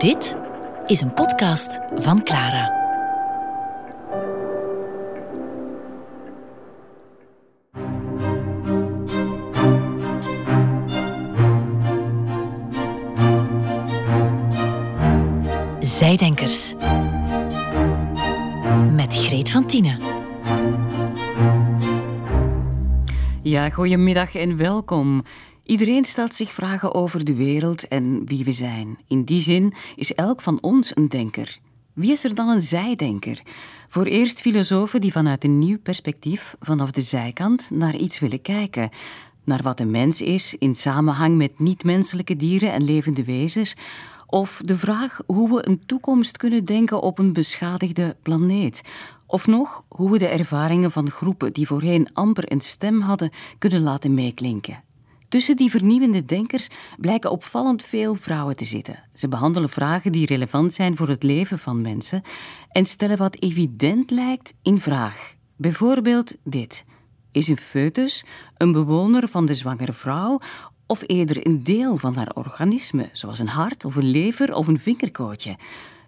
[0.00, 0.36] Dit
[0.86, 2.78] is een podcast van Clara.
[15.80, 16.74] Zijdenkers.
[18.90, 19.98] Met Greet van Tienen.
[23.42, 25.22] Ja, goedemiddag en welkom.
[25.70, 28.98] Iedereen stelt zich vragen over de wereld en wie we zijn.
[29.06, 31.58] In die zin is elk van ons een denker.
[31.92, 33.42] Wie is er dan een zijdenker?
[33.88, 38.90] Voor eerst filosofen die vanuit een nieuw perspectief, vanaf de zijkant, naar iets willen kijken.
[39.44, 43.76] Naar wat een mens is in samenhang met niet-menselijke dieren en levende wezens.
[44.26, 48.82] Of de vraag hoe we een toekomst kunnen denken op een beschadigde planeet.
[49.26, 53.82] Of nog hoe we de ervaringen van groepen die voorheen amper een stem hadden kunnen
[53.82, 54.88] laten meeklinken.
[55.30, 59.04] Tussen die vernieuwende denkers blijken opvallend veel vrouwen te zitten.
[59.14, 62.22] Ze behandelen vragen die relevant zijn voor het leven van mensen
[62.68, 65.34] en stellen wat evident lijkt in vraag.
[65.56, 66.84] Bijvoorbeeld dit:
[67.32, 68.24] Is een foetus
[68.56, 70.40] een bewoner van de zwangere vrouw
[70.86, 74.80] of eerder een deel van haar organisme, zoals een hart of een lever of een
[74.80, 75.56] vingerkootje?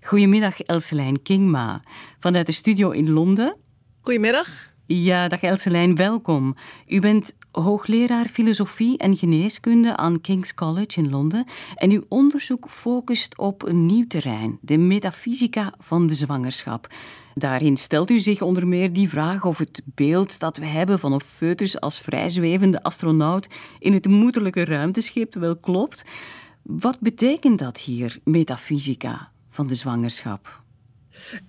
[0.01, 1.83] Goedemiddag, Elselijn Kingma,
[2.19, 3.57] vanuit de studio in Londen.
[4.01, 4.49] Goedemiddag.
[4.87, 6.57] Ja, dag Elselijn, welkom.
[6.87, 13.39] U bent hoogleraar filosofie en geneeskunde aan King's College in Londen en uw onderzoek focust
[13.39, 16.87] op een nieuw terrein, de metafysica van de zwangerschap.
[17.35, 21.13] Daarin stelt u zich onder meer die vraag of het beeld dat we hebben van
[21.13, 26.05] een foetus als vrijzwevende astronaut in het moederlijke ruimteschip wel klopt.
[26.63, 30.62] Wat betekent dat hier, metafysica van de zwangerschap?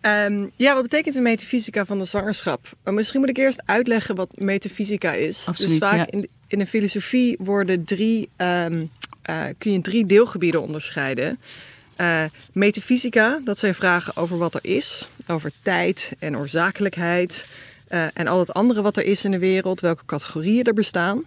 [0.02, 2.70] Um, ja, wat betekent de metafysica van de zwangerschap?
[2.84, 5.46] Maar misschien moet ik eerst uitleggen wat metafysica is.
[5.48, 6.08] Absoluut, dus vaak ja.
[6.10, 8.90] in, de, in de filosofie worden drie, um,
[9.30, 11.40] uh, kun je drie deelgebieden onderscheiden.
[11.98, 17.46] Uh, metafysica, dat zijn vragen over wat er is, over tijd en oorzakelijkheid.
[18.14, 21.24] En al het andere wat er is in de wereld, welke categorieën er bestaan.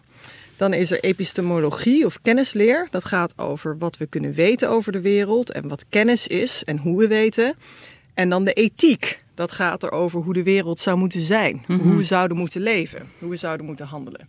[0.57, 2.89] Dan is er epistemologie of kennisleer.
[2.91, 6.79] Dat gaat over wat we kunnen weten over de wereld en wat kennis is en
[6.79, 7.55] hoe we weten.
[8.17, 9.25] En dan de ethiek.
[9.35, 11.55] Dat gaat erover hoe de wereld zou moeten zijn.
[11.55, 11.89] Mm -hmm.
[11.89, 13.09] Hoe we zouden moeten leven.
[13.19, 14.29] Hoe we zouden moeten handelen.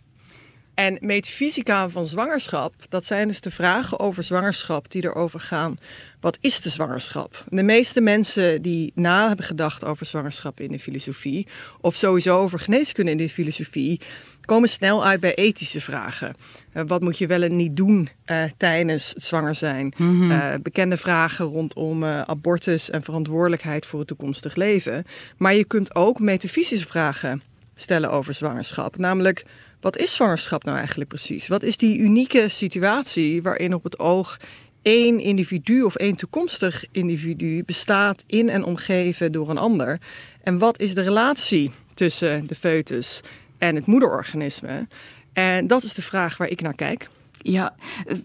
[0.74, 5.78] En metafysica van zwangerschap, dat zijn dus de vragen over zwangerschap die erover gaan.
[6.20, 7.44] Wat is de zwangerschap?
[7.48, 11.46] De meeste mensen die na hebben gedacht over zwangerschap in de filosofie,
[11.80, 14.00] of sowieso over geneeskunde in de filosofie,
[14.48, 16.34] komen snel uit bij ethische vragen.
[16.74, 19.92] Uh, wat moet je wel en niet doen uh, tijdens het zwanger zijn?
[19.96, 20.30] Mm -hmm.
[20.30, 25.04] uh, bekende vragen rondom abortus en verantwoordelijkheid voor het toekomstig leven.
[25.36, 27.42] Maar je kunt ook metafysische vragen
[27.74, 28.96] stellen over zwangerschap.
[28.96, 29.44] Namelijk,
[29.80, 31.48] wat is zwangerschap nou eigenlijk precies?
[31.48, 34.36] Wat is die unieke situatie waarin op het oog
[34.82, 39.98] één individu of één toekomstig individu bestaat in en omgeven door een ander?
[40.42, 43.20] En wat is de relatie tussen de foetus
[43.58, 44.86] en het moederorganisme?
[45.32, 47.08] En dat is de vraag waar ik naar kijk.
[47.38, 47.74] Ja,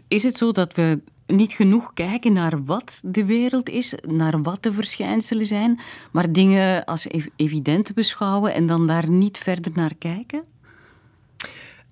[0.07, 4.63] is het zo dat we niet genoeg kijken naar wat de wereld is, naar wat
[4.63, 5.79] de verschijnselen zijn,
[6.11, 10.43] maar dingen als evident beschouwen en dan daar niet verder naar kijken?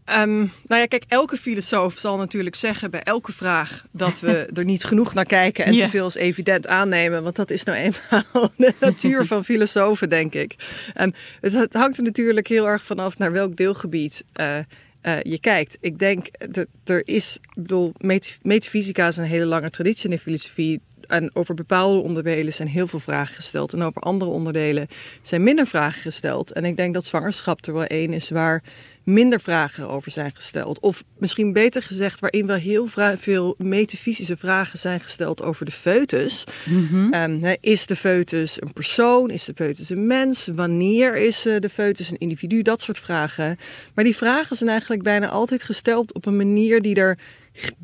[0.05, 4.63] Um, nou ja, kijk, elke filosoof zal natuurlijk zeggen bij elke vraag dat we er
[4.63, 5.83] niet genoeg naar kijken en ja.
[5.83, 7.23] te veel als evident aannemen.
[7.23, 10.55] Want dat is nou eenmaal de natuur van filosofen, denk ik.
[11.01, 14.57] Um, het, het, hangt er natuurlijk heel erg vanaf naar welk deelgebied uh,
[15.03, 15.77] uh, je kijkt.
[15.81, 20.15] Ik denk dat er is, ik bedoel, met, metafysica is een hele lange traditie in
[20.15, 20.81] de filosofie.
[21.07, 23.73] En over bepaalde onderdelen zijn heel veel vragen gesteld.
[23.73, 24.87] En over andere onderdelen
[25.21, 26.51] zijn minder vragen gesteld.
[26.51, 28.63] En ik denk dat zwangerschap er wel één is waar
[29.03, 30.79] minder vragen over zijn gesteld.
[30.79, 36.43] Of misschien beter gezegd, waarin wel heel veel metafysische vragen zijn gesteld over de foetus.
[36.65, 37.13] Mm -hmm.
[37.13, 39.29] um, is de foetus een persoon?
[39.29, 40.47] Is de foetus een mens?
[40.55, 42.61] Wanneer is de foetus een individu?
[42.61, 43.57] Dat soort vragen.
[43.93, 47.17] Maar die vragen zijn eigenlijk bijna altijd gesteld op een manier die er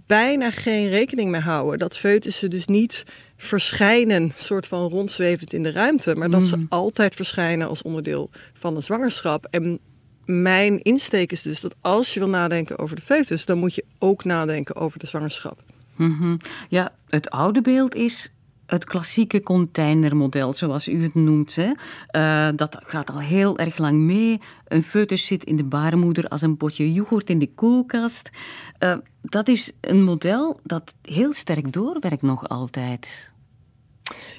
[0.06, 1.80] bijna geen rekening mee houden.
[1.80, 3.04] Dat foetussen dus niet
[3.38, 6.46] verschijnen, soort van rondzwevend in de ruimte, maar dat mm.
[6.46, 9.48] ze altijd verschijnen als onderdeel van een zwangerschap.
[9.50, 9.80] En
[10.28, 13.86] mijn insteek is dus dat als je wil nadenken over de foetus, dan moet je
[14.00, 15.64] ook nadenken over de zwangerschap.
[15.96, 16.38] -hmm.
[16.70, 18.32] Ja, het oude beeld is
[18.66, 21.56] het klassieke containermodel, zoals u het noemt.
[21.56, 21.72] Hè.
[22.12, 24.40] Uh, dat gaat al heel erg lang mee.
[24.68, 28.30] Een foetus zit in de baarmoeder als een potje yoghurt in de koelkast.
[28.80, 33.32] Uh, dat is een model dat heel sterk doorwerkt nog altijd.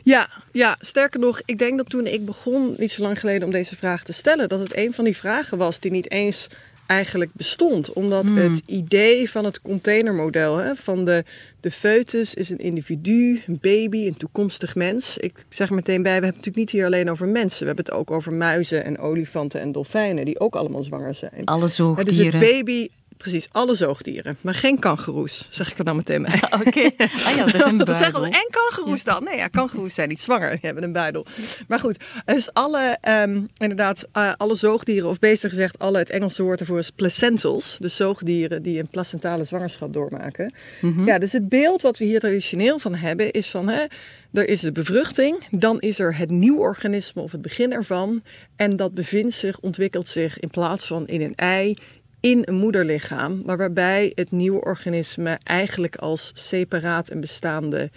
[0.05, 3.51] Ja, ja, sterker nog, ik denk dat toen ik begon, niet zo lang geleden, om
[3.53, 6.47] deze vraag te stellen, dat het een van die vragen was die niet eens
[6.87, 7.93] eigenlijk bestond.
[7.93, 8.37] Omdat Hmm.
[8.37, 11.25] het idee van het containermodel, hè, van de,
[11.61, 15.19] de foetus is een individu, een baby, een toekomstig mens.
[15.19, 17.61] Ik zeg meteen bij, we hebben het natuurlijk niet hier alleen over mensen.
[17.61, 21.45] We hebben het ook over muizen en olifanten en dolfijnen, die ook allemaal zwanger zijn.
[21.45, 22.41] Alle Hè, dus zoogdieren.
[22.41, 22.89] het baby,
[23.19, 24.37] precies, alle zoogdieren.
[24.41, 26.43] Maar geen kangoeroes, zeg ik er dan meteen bij.
[26.67, 26.91] Oké.
[27.27, 28.25] Ah ja, dat is een buidel.
[28.25, 29.25] en kangoeroes dan?
[29.25, 30.51] Nee, ja, kangoeroes zijn niet zwanger.
[30.51, 31.27] Die hebben een buidel.
[31.69, 36.43] Maar goed, dus alle, ehm, inderdaad, eh, alle zoogdieren, of beter gezegd, alle, het Engelse
[36.43, 37.77] woord ervoor is placentals.
[37.81, 40.53] Dus zoogdieren die een placentale zwangerschap doormaken.
[40.81, 41.07] Mhm.
[41.07, 43.85] Ja, dus het beeld wat we hier traditioneel van hebben is van, hè,
[44.33, 48.23] er is de bevruchting, dan is er het nieuw organisme of het begin ervan.
[48.57, 51.77] En dat bevindt zich, ontwikkelt zich in plaats van in een ei,
[52.21, 57.91] in een moederlichaam, maar waarbij het nieuwe organisme eigenlijk als separaat en bestaande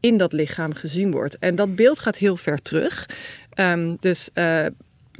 [0.00, 1.38] in dat lichaam gezien wordt.
[1.38, 3.08] En dat beeld gaat heel ver terug.
[3.50, 4.66] Ehm, dus eh,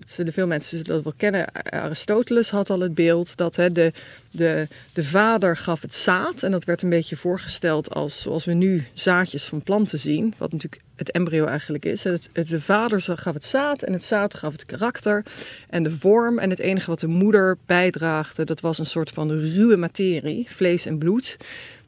[0.06, 1.52] zullen veel mensen zullen dat wel kennen.
[1.70, 3.92] Aristoteles had al het beeld dat hè, de,
[4.30, 6.42] de, de vader gaf het zaad.
[6.42, 10.34] En dat werd een beetje voorgesteld als zoals we nu zaadjes van planten zien.
[10.38, 12.04] Wat natuurlijk het embryo eigenlijk is.
[12.04, 15.24] Het, het- de vader gaf het zaad en het zaad gaf het karakter
[15.68, 16.38] en de vorm.
[16.38, 20.86] En het enige wat de moeder bijdraagde, dat was een soort van ruwe materie, vlees
[20.86, 21.36] en bloed.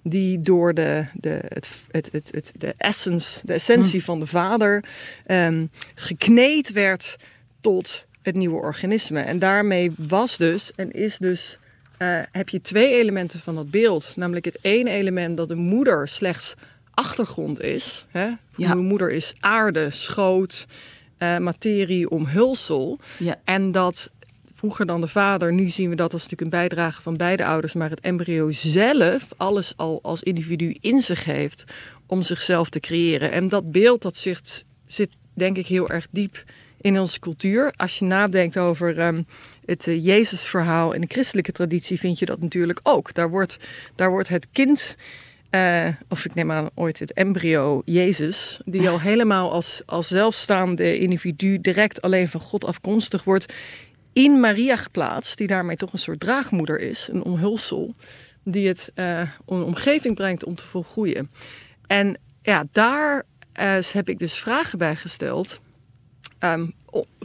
[0.04, 4.84] Die door de, de, het, het, het, het, de, essence, de essentie van de vader
[5.26, 7.16] ehm, gekneed werd
[7.62, 9.20] tot het nieuwe organisme.
[9.20, 11.58] En daarmee was dus en is dus,
[11.98, 14.12] eh, heb je twee elementen van dat beeld.
[14.16, 16.54] Namelijk het ene element dat de moeder slechts
[16.94, 18.06] achtergrond is.
[18.10, 18.30] Hè?
[18.56, 18.74] Ja.
[18.74, 20.66] De moeder is aarde, schoot,
[21.18, 22.98] eh, materie, omhulsel.
[23.18, 23.40] Ja.
[23.44, 24.10] En dat
[24.54, 27.72] vroeger dan de vader, nu zien we dat als natuurlijk een bijdrage van beide ouders,
[27.72, 31.64] maar het embryo zelf alles al als individu in zich heeft
[32.06, 33.32] om zichzelf te creëren.
[33.32, 36.44] En dat beeld dat zit, zit denk ik heel erg diep
[36.82, 37.72] in onze cultuur.
[37.76, 39.22] Als je nadenkt over ehm,
[39.64, 43.14] het eh, Jezusverhaal in de christelijke traditie, vind je dat natuurlijk ook.
[43.14, 43.56] Daar wordt,
[43.94, 44.96] daar wordt het kind,
[45.50, 50.98] eh, of ik neem aan ooit het embryo Jezus, die al helemaal als, als zelfstaande
[50.98, 53.52] individu direct alleen van God afkomstig wordt,
[54.12, 57.94] in Maria geplaatst, die daarmee toch een soort draagmoeder is, een omhulsel,
[58.44, 61.30] die het eh, een omgeving brengt om te volgroeien.
[61.86, 65.60] En ja, daar eh, heb ik dus vragen bij gesteld.
[66.42, 66.66] Ehm,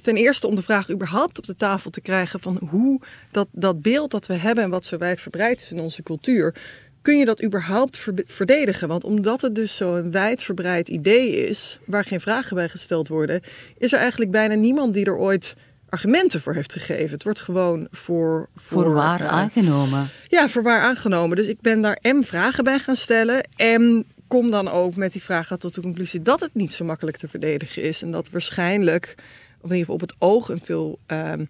[0.02, 3.00] ten eerste om de vraag überhaupt op de tafel te krijgen van hoe
[3.32, 6.56] dat, dat beeld dat we hebben en wat zo wijdverbreid is in onze cultuur,
[7.02, 8.88] kun je dat überhaupt ver- verdedigen?
[8.88, 13.42] Want omdat het dus zo'n wijdverbreid idee is, waar geen vragen bij gesteld worden,
[13.78, 15.56] is er eigenlijk bijna niemand die er ooit
[15.90, 17.12] argumenten voor heeft gegeven.
[17.12, 18.50] Het wordt gewoon voor...
[18.56, 20.10] Voor waar eh, aangenomen.
[20.28, 21.38] ja, voor waar aangenomen.
[21.38, 23.48] Dus ik ben daar M vragen bij gaan stellen.
[23.56, 27.18] En kom dan ook met die vragen tot de conclusie dat het niet zo makkelijk
[27.18, 28.02] te verdedigen is.
[28.02, 29.16] En dat waarschijnlijk,
[29.62, 31.46] of in ieder geval op het oog, een veel, ehm,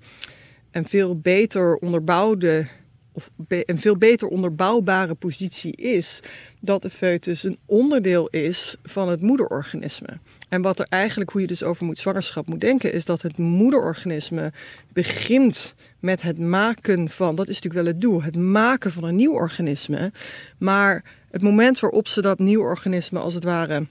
[0.71, 2.67] een veel beter onderbouwde.
[3.11, 6.19] Of een veel beter onderbouwbare positie is
[6.59, 10.19] dat de foetus een onderdeel is van het moederorganisme.
[10.49, 13.37] En wat er eigenlijk, hoe je dus over moet, zwangerschap moet denken, is dat het
[13.37, 14.51] moederorganisme
[14.93, 19.15] begint met het maken van, dat is natuurlijk wel het doel, het maken van een
[19.15, 20.11] nieuw organisme.
[20.57, 23.87] Maar het moment waarop ze dat nieuw organisme als het ware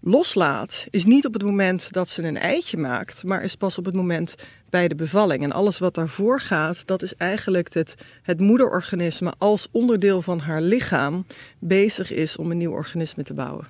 [0.00, 3.84] loslaat, is niet op het moment dat ze een eitje maakt, maar is pas op
[3.84, 4.34] het moment
[4.70, 5.42] bij de bevalling.
[5.42, 10.60] En alles wat daarvoor gaat, dat is eigenlijk het, het moederorganisme als onderdeel van haar
[10.60, 11.26] lichaam
[11.58, 13.66] bezig is om een nieuw organisme te bouwen.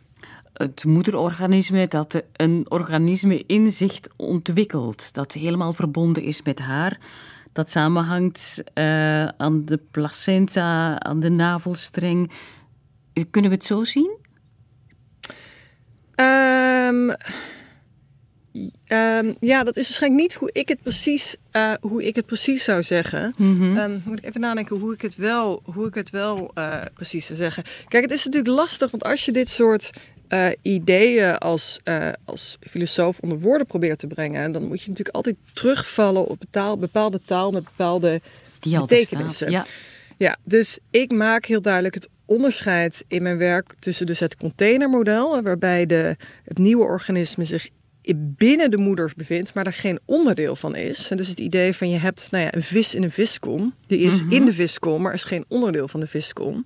[0.53, 6.99] Het moederorganisme dat een organisme in zich ontwikkelt, dat helemaal verbonden is met haar,
[7.53, 12.31] dat samenhangt eh, aan de placenta, aan de navelstreng.
[13.31, 14.17] Kunnen we het zo zien?
[16.15, 17.11] Ehm,
[18.87, 22.65] ehm, ja, dat is waarschijnlijk niet hoe ik het precies, eh, hoe ik het precies
[22.65, 23.35] zou zeggen.
[23.39, 27.27] Ehm, moet ik even nadenken hoe ik het wel, hoe ik het wel eh, precies
[27.27, 27.65] zou zeggen.
[27.89, 29.91] Kijk, het is natuurlijk lastig, want als je dit soort
[30.29, 31.81] eh, ideeën als,
[32.25, 36.79] als filosoof onder woorden probeert te brengen, dan moet je natuurlijk altijd terugvallen op betaal,
[36.79, 38.21] bepaalde taal met bepaalde
[38.61, 39.47] Die al betekenissen.
[39.47, 39.67] bestaat.
[39.69, 40.27] Ja.
[40.27, 45.43] Ja, dus ik maak heel duidelijk het onderscheid in mijn werk tussen dus het containermodel,
[45.43, 47.69] waarbij de, het nieuwe organisme zich
[48.17, 51.11] binnen de moeder bevindt, maar er geen onderdeel van is.
[51.11, 53.99] En dus het idee van je hebt nou ja, een vis in een viskom, die
[53.99, 56.65] is in de viskom, maar is geen onderdeel van de viskom.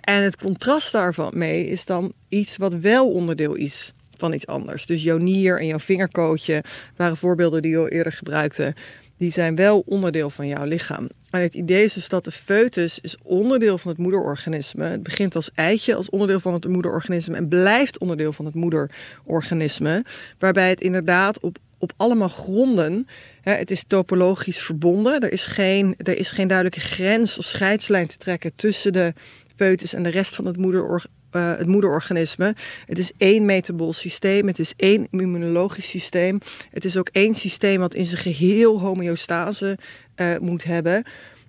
[0.00, 4.86] En het contrast daarvan mee is dan iets wat wel onderdeel is van iets anders.
[4.86, 6.64] Dus jouw nier en jouw vingerkootje
[6.96, 8.74] waren voorbeelden die je al eerder gebruikte.
[9.16, 11.08] Die zijn wel onderdeel van jouw lichaam.
[11.30, 14.84] En het idee is dus dat de foetus is onderdeel van het moederorganisme.
[14.84, 20.04] Het begint als eitje, als onderdeel van het moederorganisme en blijft onderdeel van het moederorganisme.
[20.38, 23.06] Waarbij het inderdaad op, op allemaal gronden.
[23.42, 25.20] het is topologisch verbonden.
[25.20, 29.12] Er is, geen, er is geen duidelijke grens of scheidslijn te trekken tussen de
[29.56, 31.02] foetus en de rest van het, moeder,
[31.34, 32.54] uh, het moederorganisme.
[32.86, 36.38] Het is één metabol systeem, het is één immunologisch systeem.
[36.70, 39.78] Het is ook één systeem wat in zijn geheel homeostase
[40.16, 41.04] uh, moet hebben.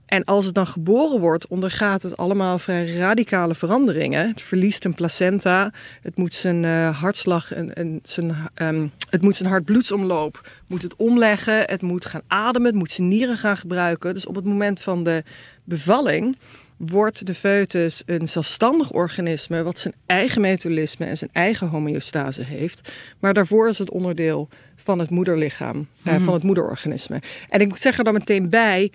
[0.05, 4.27] En als het dan geboren wordt, ondergaat het allemaal vrij radicale veranderingen.
[4.27, 9.35] Het verliest een placenta, het moet zijn uh, hartslag en, en zijn, um, het moet
[9.35, 14.13] zijn hartbloedsomloop moet het omleggen, het moet gaan ademen, het moet zijn nieren gaan gebruiken.
[14.13, 15.23] Dus op het moment van de
[15.63, 16.37] bevalling
[16.77, 22.91] wordt de foetus een zelfstandig organisme wat zijn eigen metabolisme en zijn eigen homeostase heeft.
[23.19, 26.23] Maar daarvoor is het onderdeel van het moederlichaam, eh, mhm.
[26.23, 27.21] van het moederorganisme.
[27.49, 28.91] En ik zeg er dan meteen bij,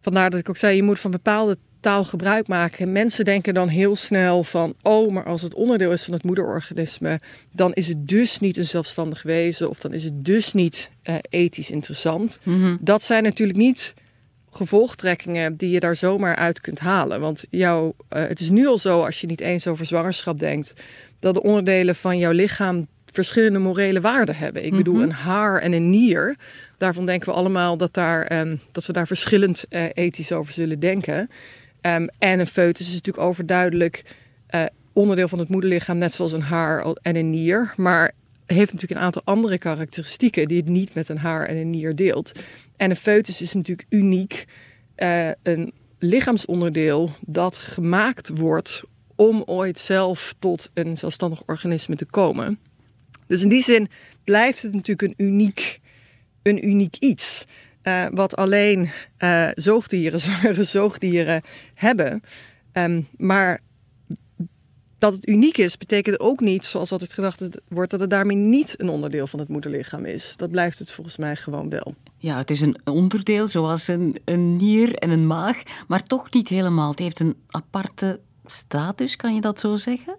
[0.00, 2.92] vandaar dat ik ook zei, je moet van bepaalde taal gebruik maken.
[2.92, 7.20] Mensen denken dan heel snel van, oh, maar als het onderdeel is van het moederorganisme,
[7.52, 11.16] dan is het dus niet een zelfstandig wezen of dan is het dus niet uh,
[11.28, 12.38] ethisch interessant.
[12.42, 12.76] Mhm.
[12.80, 13.94] Dat zijn natuurlijk niet
[14.52, 17.20] gevolgtrekkingen die je daar zomaar uit kunt halen.
[17.20, 20.72] Want jouw, uh, het is nu al zo, als je niet eens over zwangerschap denkt,
[21.18, 24.64] dat de onderdelen van jouw lichaam verschillende morele waarden hebben.
[24.64, 25.02] Ik bedoel, mhm.
[25.02, 26.36] een haar en een nier.
[26.78, 30.80] Daarvan denken we allemaal dat, daar, um, dat we daar verschillend uh, ethisch over zullen
[30.80, 31.30] denken.
[31.80, 34.04] Um, en een foetus is natuurlijk overduidelijk
[34.54, 37.74] uh, onderdeel van het moederlichaam, net zoals een haar en een nier.
[37.76, 38.12] Maar
[38.46, 41.96] heeft natuurlijk een aantal andere karakteristieken die het niet met een haar en een nier
[41.96, 42.32] deelt.
[42.82, 44.44] En een foetus is natuurlijk uniek.
[44.96, 48.82] Uh, een lichaamsonderdeel dat gemaakt wordt
[49.16, 52.58] om ooit zelf tot een zelfstandig organisme te komen.
[53.26, 53.88] Dus in die zin
[54.24, 55.80] blijft het natuurlijk een uniek,
[56.42, 57.44] een uniek iets.
[57.82, 61.42] Uh, wat alleen uh, zoogdieren, zwangere zoogdieren
[61.74, 62.22] hebben.
[62.72, 63.60] Um, maar
[65.02, 68.74] dat het uniek is, betekent ook niet, zoals altijd gedacht wordt, dat het daarmee niet
[68.78, 70.34] een onderdeel van het moederlichaam is.
[70.36, 71.94] Dat blijft het volgens mij gewoon wel.
[72.16, 76.48] Ja, het is een onderdeel zoals een, een nier en een maag, maar toch niet
[76.48, 76.90] helemaal.
[76.90, 80.16] Het heeft een aparte status, kan je dat zo zeggen?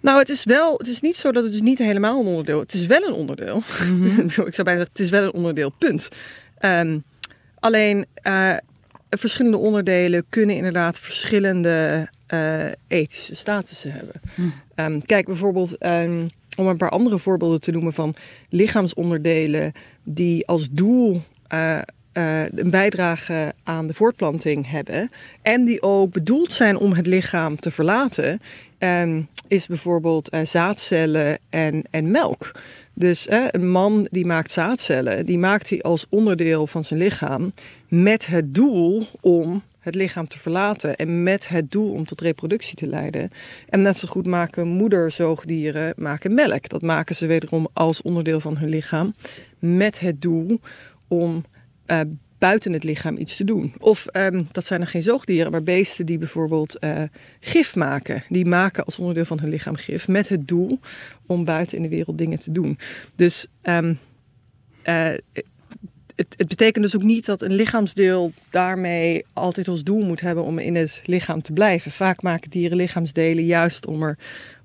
[0.00, 2.56] Nou, het is wel, het is niet zo dat het dus niet helemaal een onderdeel
[2.56, 2.62] is.
[2.62, 3.62] Het is wel een onderdeel.
[3.86, 4.18] Mm -hmm.
[4.28, 6.08] Ik zou bijna zeggen, het is wel een onderdeel, punt.
[6.60, 7.04] Um,
[7.58, 8.56] alleen, uh,
[9.10, 14.20] verschillende onderdelen kunnen inderdaad verschillende uh, ethische statussen hebben.
[14.34, 14.42] Hm.
[14.84, 18.14] Um, kijk bijvoorbeeld, um, om een paar andere voorbeelden te noemen van
[18.48, 19.72] lichaamsonderdelen
[20.02, 21.22] die als doel
[21.52, 21.78] uh,
[22.12, 25.10] uh, een bijdrage aan de voortplanting hebben
[25.42, 28.40] en die ook bedoeld zijn om het lichaam te verlaten,
[28.78, 32.52] um, is bijvoorbeeld zaadcellen en, en melk.
[32.94, 37.52] Dus een man die maakt zaadcellen, die maakt hij als onderdeel van zijn lichaam
[37.88, 42.76] met het doel om het lichaam te verlaten en met het doel om tot reproductie
[42.76, 43.30] te leiden.
[43.68, 46.68] En net zo goed maken moederzoogdieren maken melk.
[46.68, 49.14] Dat maken ze wederom als onderdeel van hun lichaam
[49.58, 50.60] met het doel
[51.08, 51.44] om
[51.86, 52.00] uh,
[52.38, 53.72] buiten het lichaam iets te doen.
[53.78, 57.02] Of um, dat zijn er geen zoogdieren, maar beesten die bijvoorbeeld uh,
[57.40, 58.22] gif maken.
[58.28, 60.78] Die maken als onderdeel van hun lichaam gif met het doel
[61.26, 62.78] om buiten in de wereld dingen te doen.
[63.16, 63.98] Dus um,
[66.36, 70.58] het, betekent dus ook niet dat een lichaamsdeel daarmee altijd als doel moet hebben om
[70.58, 71.90] in het lichaam te blijven.
[71.90, 74.18] Vaak maken dieren lichaamsdelen juist om, er,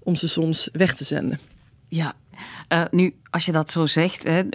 [0.03, 1.39] om ze soms weg te zenden.
[1.87, 2.13] Ja,
[2.69, 4.49] uh, nu, als je dat zo zegt, hè,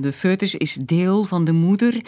[0.00, 2.04] de foetus is deel van de moeder,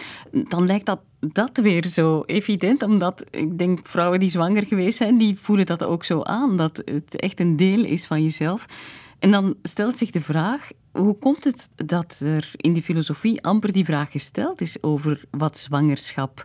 [0.49, 2.83] dan lijkt dat, dat weer zo evident.
[2.83, 6.57] Omdat ik denk, vrouwen die zwanger geweest zijn, die voelen dat ook zo aan.
[6.57, 8.67] Dat het echt een deel is van jezelf.
[9.19, 13.73] En dan stelt zich de vraag, hoe komt het dat er in die filosofie amper
[13.73, 16.45] die vraag gesteld is over wat zwangerschap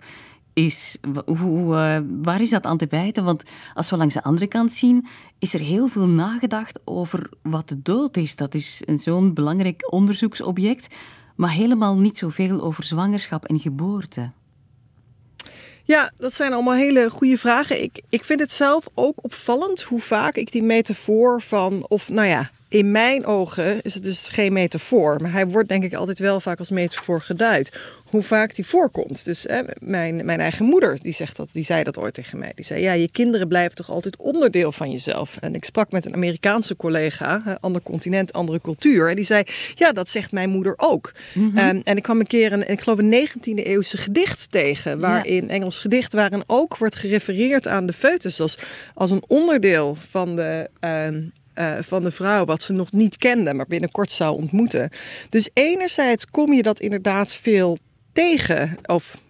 [0.54, 0.98] is?
[1.26, 3.24] Hoe, uh, waar is dat aan te wijten?
[3.24, 3.44] Want
[3.74, 5.08] als we langs de andere kant zien,
[5.40, 8.36] is er heel veel nagedacht over wat de dood is.
[8.36, 10.96] Dat is zo'n belangrijk onderzoeksobject,
[11.36, 14.32] maar helemaal niet zoveel over zwangerschap en geboorte.
[15.86, 17.84] Ja, dat zijn allemaal hele goede vragen.
[17.84, 22.28] Ik, ik vind het zelf ook opvallend hoe vaak ik die metafoor van, of nou
[22.28, 26.20] ja, in mijn ogen is het dus geen metafoor, maar hij wordt denk ik altijd
[26.20, 27.72] wel vaak als metafoor geduid.
[28.04, 29.26] Hoe vaak die voorkomt.
[29.26, 32.52] Dus hè, mijn, mijn eigen moeder die zegt dat, die zei dat ooit tegen mij.
[32.56, 35.38] Die zei: Ja, je kinderen blijven toch altijd onderdeel van jezelf.
[35.40, 39.10] En ik sprak met een Amerikaanse collega, ander continent, andere cultuur.
[39.10, 39.44] En die zei:
[39.76, 41.14] Ja, dat zegt mijn moeder ook.
[41.34, 41.52] Mm
[41.84, 45.00] en ik kwam een keer een, ik geloof, een 19e eeuwse gedicht tegen.
[45.00, 48.58] Waarin Engels gedicht waarin ook wordt gerefereerd aan de foetus als,
[48.94, 50.70] als een onderdeel van de.
[50.80, 51.22] Ehm,
[51.56, 54.90] uh, van de vrouw, wat ze nog niet kende, maar binnenkort zou ontmoeten.
[55.30, 57.78] Dus enerzijds kom je dat inderdaad veel
[58.14, 59.22] tegen, of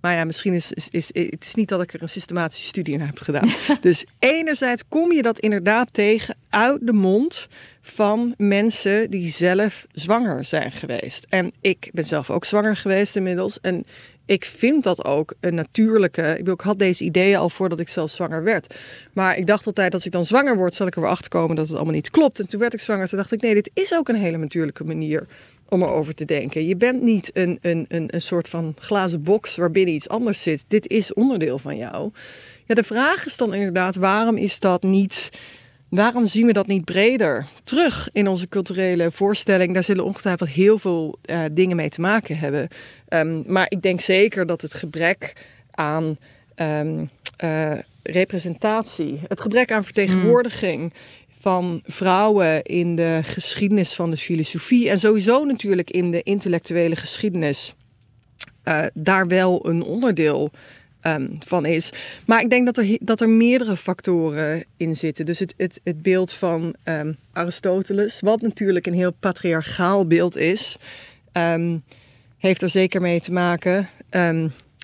[0.00, 2.96] Maar ja, misschien is, is, is het is niet dat ik er een systematische studie
[2.98, 3.48] naar heb gedaan.
[3.80, 7.48] dus enerzijds kom je dat inderdaad tegen uit de mond
[7.80, 11.26] van mensen die zelf zwanger zijn geweest.
[11.28, 13.60] En ik ben zelf ook zwanger geweest inmiddels.
[13.60, 13.84] En
[14.26, 16.38] ik vind dat ook een natuurlijke.
[16.38, 18.74] Ik, had deze ideeën al voordat ik zelf zwanger werd.
[19.12, 21.56] Maar ik dacht altijd, als ik dan zwanger word, zal ik er weer achter komen
[21.56, 22.38] dat het allemaal niet klopt.
[22.38, 23.08] En toen werd ik zwanger.
[23.08, 25.26] Toen dacht ik, nee, dit is ook een hele natuurlijke manier
[25.68, 26.66] om erover te denken.
[26.66, 30.64] Je bent niet een, een, een, een soort van glazen box waarbinnen iets anders zit.
[30.68, 32.10] Dit is onderdeel van jou.
[32.64, 35.30] Ja, de vraag is dan inderdaad, waarom is dat niet
[35.88, 39.74] Waarom zien we dat niet breder terug in onze culturele voorstelling?
[39.74, 42.68] Daar zullen ongetwijfeld heel veel uh, dingen mee te maken hebben.
[43.08, 45.32] Um, maar ik denk zeker dat het gebrek
[45.70, 46.18] aan
[46.56, 47.10] um,
[47.44, 50.92] uh, representatie, het gebrek aan vertegenwoordiging mm.
[51.40, 57.74] van vrouwen in de geschiedenis van de filosofie en sowieso natuurlijk in de intellectuele geschiedenis,
[58.64, 60.50] uh, daar wel een onderdeel
[61.06, 61.90] um, van is.
[62.26, 65.26] Maar ik denk dat er, dat er meerdere factoren in zitten.
[65.26, 70.76] Dus het, het, het beeld van um, Aristoteles, wat natuurlijk een heel patriarchaal beeld is,
[71.32, 71.82] um,
[72.38, 73.88] heeft er zeker mee te maken.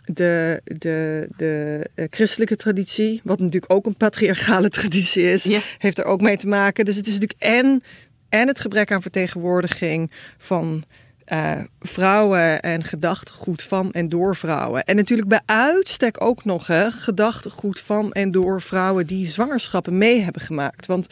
[0.04, 5.60] de, de, de uh, christelijke traditie, wat natuurlijk ook een patriarchale traditie is, ja.
[5.78, 6.84] heeft er ook mee te maken.
[6.84, 7.82] Dus het is natuurlijk en,
[8.28, 10.84] en het gebrek aan vertegenwoordiging van
[11.26, 14.84] uh, vrouwen en gedachtegoed van en door vrouwen.
[14.84, 20.20] En natuurlijk bij uitstek ook nog hè, gedachtegoed van en door vrouwen die zwangerschappen mee
[20.20, 20.86] hebben gemaakt.
[20.86, 21.06] Want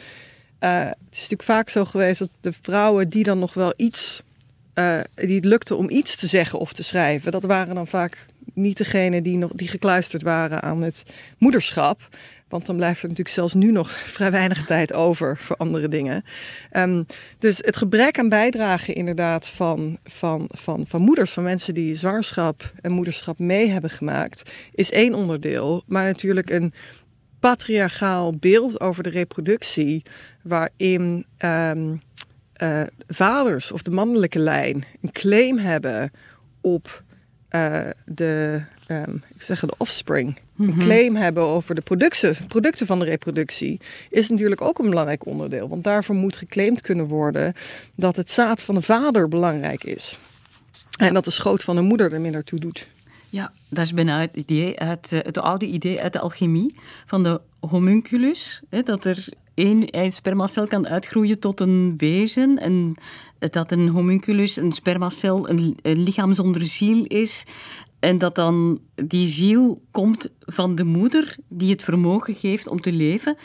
[0.59, 4.23] uh, het is natuurlijk vaak zo geweest dat de vrouwen die dan nog wel iets,
[4.75, 8.25] uh, die het lukte om iets te zeggen of te schrijven, dat waren dan vaak
[8.53, 11.03] niet degenen die, nog, die gekluisterd waren aan het
[11.37, 12.07] moederschap.
[12.51, 16.23] Want dan blijft er natuurlijk zelfs nu nog vrij weinig tijd over voor andere dingen.
[16.73, 17.05] Um,
[17.39, 22.73] dus het gebrek aan bijdrage inderdaad van, van, van, van moeders, van mensen die zwangerschap
[22.81, 25.83] en moederschap mee hebben gemaakt, is één onderdeel.
[25.87, 26.73] Maar natuurlijk een
[27.39, 30.03] patriarchaal beeld over de reproductie,
[30.43, 32.01] waarin um,
[32.63, 36.11] uh, vaders of de mannelijke lijn een claim hebben
[36.61, 37.03] op
[37.49, 40.79] uh, de, um, ik zeg de offspring een mhm.
[40.79, 43.79] claim hebben over de producten, producten van de reproductie,
[44.09, 45.69] is natuurlijk ook een belangrijk onderdeel.
[45.69, 47.53] Want daarvoor moet geclaimd kunnen worden
[47.95, 50.19] dat het zaad van de vader belangrijk is.
[50.97, 52.89] En dat de schoot van de moeder er minder toe doet.
[53.29, 57.23] Ja, dat is bijna het, idee uit, eh, het oude idee uit de alchemie van
[57.23, 58.61] de homunculus.
[58.69, 62.59] Hè, dat er één spermacel kan uitgroeien tot een wezen.
[62.59, 62.95] En
[63.49, 67.43] dat een homunculus, een spermacel, een, een lichaam zonder ziel is.
[68.01, 72.91] En dat dan die ziel komt van de moeder die het vermogen geeft om te
[72.91, 73.37] leven.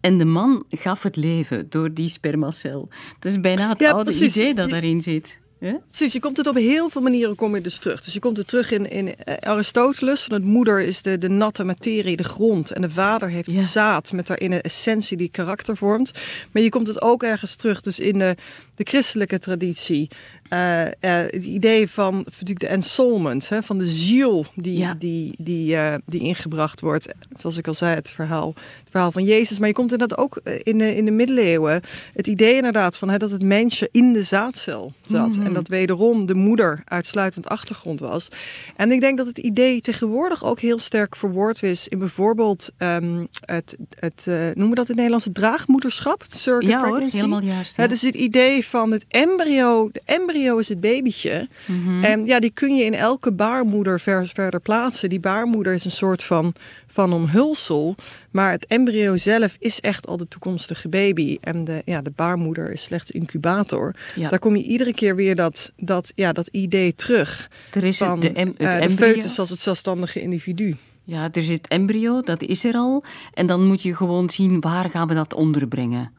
[0.00, 2.88] En de man gaf het leven door die spermacel.
[3.18, 5.42] Dat is bijna het oude idee dat daarin zit.
[5.58, 8.00] Precies, je komt het op heel veel manieren kom je dus terug.
[8.00, 10.22] Dus je komt het terug in, in eh, Aristoteles.
[10.22, 12.70] Van het moeder is de, de natte materie, de grond.
[12.70, 16.12] En de vader heeft het zaad met daarin een essentie die karakter vormt.
[16.52, 17.80] Maar je komt het ook ergens terug.
[17.80, 18.36] Dus in de,
[18.74, 20.08] de christelijke traditie.
[20.54, 25.74] Uh, uh, het idee van natuurlijk de ensoulment, hè, van de ziel die, die, die,
[25.74, 27.08] uh, die ingebracht wordt.
[27.36, 29.58] Zoals ik al zei, het verhaal, het verhaal van Jezus.
[29.58, 31.80] Maar je komt inderdaad ook in de, in de middeleeuwen
[32.12, 35.28] het idee inderdaad van hè, dat het mensje in de zaadcel zat.
[35.28, 35.46] Mm -hmm.
[35.46, 38.28] En dat wederom de moeder uitsluitend achtergrond was.
[38.76, 43.28] En ik denk dat het idee tegenwoordig ook heel sterk verwoord is in bijvoorbeeld um,
[43.44, 46.24] het, het noemen we dat in het Nederlands, het draagmoederschap.
[46.60, 47.76] Ja hoor, helemaal juist.
[47.76, 47.86] Ja.
[47.86, 51.48] dus het idee van het embryo, de embryo is het babytje.
[51.66, 52.04] Mhm.
[52.04, 55.08] En ja, die kun je in elke baarmoeder vers verder plaatsen.
[55.08, 56.54] Die baarmoeder is een soort van,
[56.86, 57.94] van omhulsel.
[58.30, 61.38] Maar het embryo zelf is echt al de toekomstige baby.
[61.40, 63.94] En de, ja, de baarmoeder is slechts incubator.
[64.16, 67.50] Daar kom je iedere keer weer dat, dat, ja, dat idee terug.
[67.72, 70.76] Er is van, de, em, het uh, de foetus als het zelfstandige individu.
[71.04, 73.04] Ja, er zit embryo, dat is er al.
[73.34, 76.12] En dan moet je gewoon zien waar gaan we dat onderbrengen.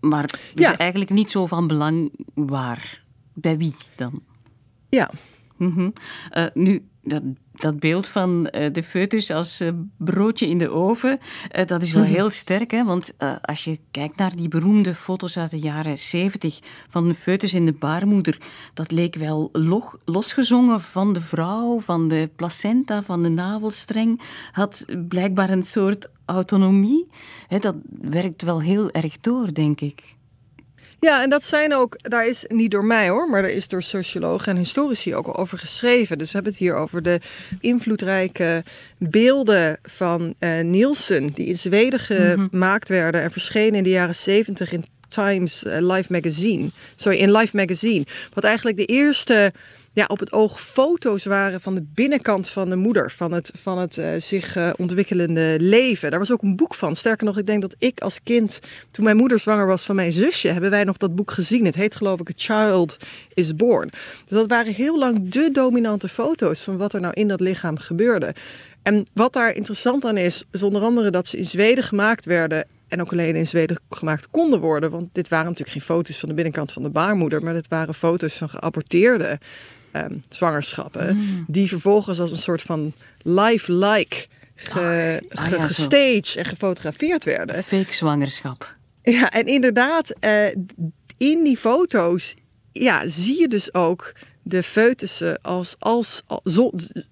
[0.00, 0.76] Maar het is ja.
[0.76, 3.02] eigenlijk niet zo van belang waar.
[3.34, 4.22] Bij wie dan?
[4.88, 5.10] Ja.
[5.56, 5.92] Mm -hmm.
[6.32, 11.18] uh, nu, dat, dat beeld van uh, de foetus als uh, broodje in de oven,
[11.66, 12.70] dat is wel heel sterk.
[12.70, 12.84] Hè?
[12.84, 17.54] Want als je kijkt naar die beroemde foto's uit de jaren 70 van de foetus
[17.54, 18.38] in de baarmoeder,
[18.74, 24.20] dat leek wel log, losgezongen van de vrouw, van de placenta, van de navelstreng.
[24.52, 27.06] Had blijkbaar een soort autonomie.
[27.48, 30.13] Hè, dat werkt wel heel erg door, denk ik.
[31.00, 33.82] Ja, en dat zijn ook, daar is niet door mij hoor, maar daar is door
[33.82, 36.18] sociologen en historici ook al over geschreven.
[36.18, 37.20] Dus we hebben het hier over de
[37.60, 38.62] invloedrijke
[38.98, 42.48] beelden van uh, Nielsen, die in Zweden mhm.
[42.48, 43.02] gemaakt mm -hmm.
[43.02, 46.70] werden en verschenen in de jaren zeventig in Times uh, Life Magazine.
[46.94, 48.04] Sorry, in Life Magazine.
[48.32, 49.52] Wat eigenlijk de eerste
[49.94, 53.78] ja, op het oog foto's waren van de binnenkant van de moeder, van het, van
[53.78, 56.10] het uh, zich uh, ontwikkelende leven.
[56.10, 56.96] Daar was ook een boek van.
[56.96, 60.12] Sterker nog, ik denk dat ik als kind, toen mijn moeder zwanger was van mijn
[60.12, 61.64] zusje, hebben wij nog dat boek gezien.
[61.64, 62.96] Het heet geloof ik A Child
[63.34, 63.88] is Born.
[63.88, 67.78] Dus dat waren heel lang de dominante foto's van wat er nou in dat lichaam
[67.78, 68.34] gebeurde.
[68.82, 72.66] En wat daar interessant aan is, is onder andere dat ze in Zweden gemaakt werden
[72.88, 74.90] en ook alleen in Zweden gemaakt konden worden.
[74.90, 77.94] Want dit waren natuurlijk geen foto's van de binnenkant van de baarmoeder, maar dit waren
[77.94, 79.38] foto's van geaborteerde
[79.96, 81.16] um, zwangerschappen.
[81.16, 81.44] Mm.
[81.48, 87.62] Die vervolgens als een soort van lifelike ge, oh, ja, gestaged en gefotografeerd werden.
[87.62, 88.74] Fake zwangerschap.
[89.02, 90.46] Ja, en inderdaad, uh,
[91.16, 92.34] in die foto's
[92.72, 96.60] ja, zie je dus ook de foetussen als, als, als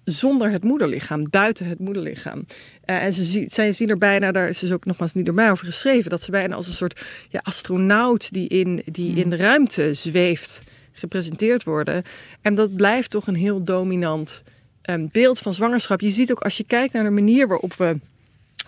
[0.03, 2.45] zonder het moederlichaam, buiten het moederlichaam.
[2.85, 5.35] Uh, en ze, zien, zij zien er bijna, daar is dus ook nogmaals niet door
[5.35, 9.17] mij over geschreven, dat ze bijna als een soort ja, astronaut die, in, die mm.
[9.17, 10.61] in de ruimte zweeft
[10.93, 12.03] gepresenteerd worden.
[12.41, 14.43] En dat blijft toch een heel dominant
[14.89, 16.01] um, beeld van zwangerschap.
[16.01, 17.99] Je ziet ook als je kijkt naar de manier waarop we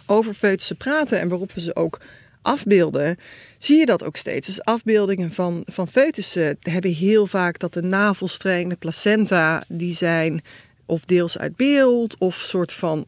[0.05, 1.99] over foetussen praten en waarop we ze ook
[2.41, 3.17] afbeelden,
[3.57, 4.47] zie je dat ook steeds.
[4.47, 10.43] Dus afbeeldingen van, van foetussen hebben heel vaak dat de navelstreng, de placenta, die zijn
[10.85, 13.05] of deels uit beeld of soort van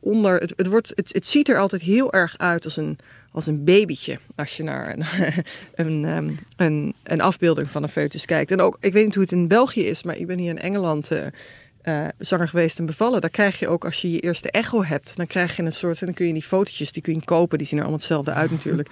[0.00, 0.40] onder.
[0.40, 2.98] Het, het, wordt, het, het ziet er altijd heel erg uit als een,
[3.36, 5.04] als een babytje als je naar een,
[5.86, 8.50] een, ehm, een, een, afbeelding van een foetus kijkt.
[8.50, 10.58] En ook, ik weet niet hoe het in België is, maar ik ben hier in
[10.58, 11.10] Engeland
[11.88, 13.20] uh, zanger geweest en bevallen.
[13.20, 16.00] Daar krijg je ook als je je eerste echo hebt, dan krijg je een soort,
[16.00, 18.32] en dan kun je die fotootjes, die kun je kopen, die zien er allemaal hetzelfde
[18.32, 18.88] uit natuurlijk.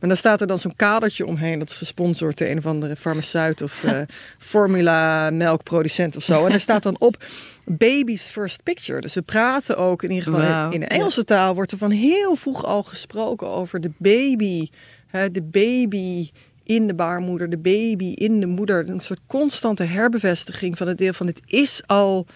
[0.00, 2.96] Maar dan staat er dan zo'n kadertje omheen, dat is gesponsord door een of andere
[2.96, 4.00] farmaceut of uh,
[4.38, 6.46] formula melkproducent of zo.
[6.46, 7.24] En er staat dan op
[7.64, 9.00] baby's first picture.
[9.00, 12.36] Dus we praten ook in ieder geval in de Engelse taal wordt er van heel
[12.36, 14.68] vroeg al gesproken over de baby,
[15.06, 16.30] hè, de baby
[16.64, 18.88] in de baarmoeder, de baby in de moeder.
[18.88, 22.26] Een soort constante herbevestiging van het deel van dit is al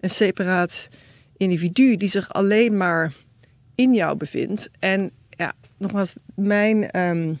[0.00, 0.88] een separaat
[1.36, 3.12] individu die zich alleen maar
[3.74, 4.70] in jou bevindt.
[4.78, 7.34] En ja, nogmaals, mijn, ehm,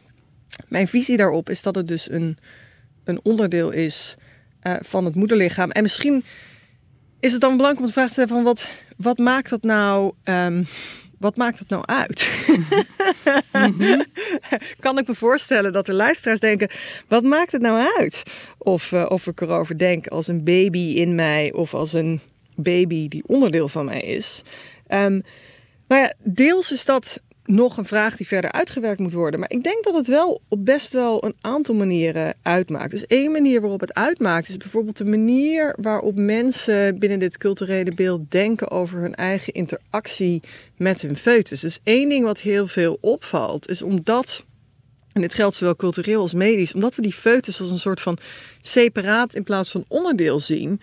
[0.68, 2.38] mijn visie daarop is dat het dus een,
[3.04, 4.16] een onderdeel is
[4.62, 5.70] uh, van het moederlichaam.
[5.70, 6.24] En misschien
[7.20, 10.12] is het dan belangrijk om de vraag te stellen van wat, wat maakt dat nou...
[10.24, 10.66] Um,
[11.18, 12.28] wat maakt het nou uit?
[13.52, 14.02] Mhm.
[14.80, 16.70] kan ik me voorstellen dat de luisteraars denken:
[17.08, 18.22] wat maakt het nou uit?
[18.58, 22.20] Of, uh, of ik erover denk als een baby in mij of als een
[22.56, 24.42] baby die onderdeel van mij is.
[24.88, 25.22] Um,
[25.88, 29.40] nou ja, deels is dat nog een vraag die verder uitgewerkt moet worden.
[29.40, 32.90] Maar ik denk dat het wel op best wel een aantal manieren uitmaakt.
[32.90, 37.94] Dus één manier waarop het uitmaakt is bijvoorbeeld de manier waarop mensen binnen dit culturele
[37.94, 40.42] beeld denken over hun eigen interactie
[40.76, 41.60] met hun foetus.
[41.60, 44.44] Dus één ding wat heel veel opvalt is omdat.
[45.12, 48.18] En dit geldt zowel cultureel als medisch, omdat we die foetus als een soort van
[48.60, 50.80] separaat in plaats van onderdeel zien,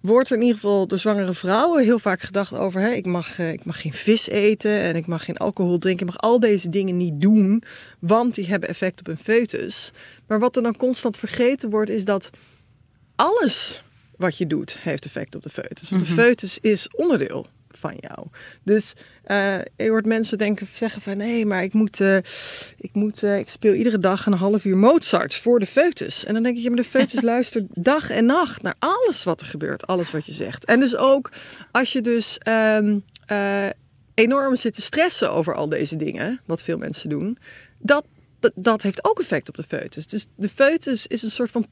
[0.00, 3.38] wordt er in ieder geval door zwangere vrouwen heel vaak gedacht over: hè, ik, mag,
[3.38, 6.40] uh, ik mag geen vis eten en ik mag geen alcohol drinken, ik mag al
[6.40, 7.62] deze dingen niet doen,
[7.98, 9.92] want die hebben effect op een foetus.
[10.26, 12.30] Maar wat er dan constant vergeten wordt, is dat
[13.16, 13.82] alles
[14.16, 15.90] wat je doet heeft effect op de foetus.
[15.90, 16.22] Want de mhm.
[16.22, 17.46] foetus is onderdeel
[17.80, 18.26] van jou.
[18.62, 18.92] Dus
[19.26, 22.16] uh, je hoort mensen denken, zeggen van nee, maar ik moet, uh,
[22.76, 26.24] ik, moet uh, ik speel iedere dag een half uur Mozart voor de foetus.
[26.24, 29.40] En dan denk ik, ja, maar de foetus luistert dag en nacht naar alles wat
[29.40, 30.64] er gebeurt, alles wat je zegt.
[30.64, 31.30] En dus ook
[31.70, 33.04] als je dus um,
[34.14, 37.38] enorm zit te stressen over al deze dingen, wat veel mensen doen,
[37.78, 38.04] dat,
[38.40, 40.06] dat, dat heeft ook effect op de foetus.
[40.06, 41.66] Dus de foetus is een soort van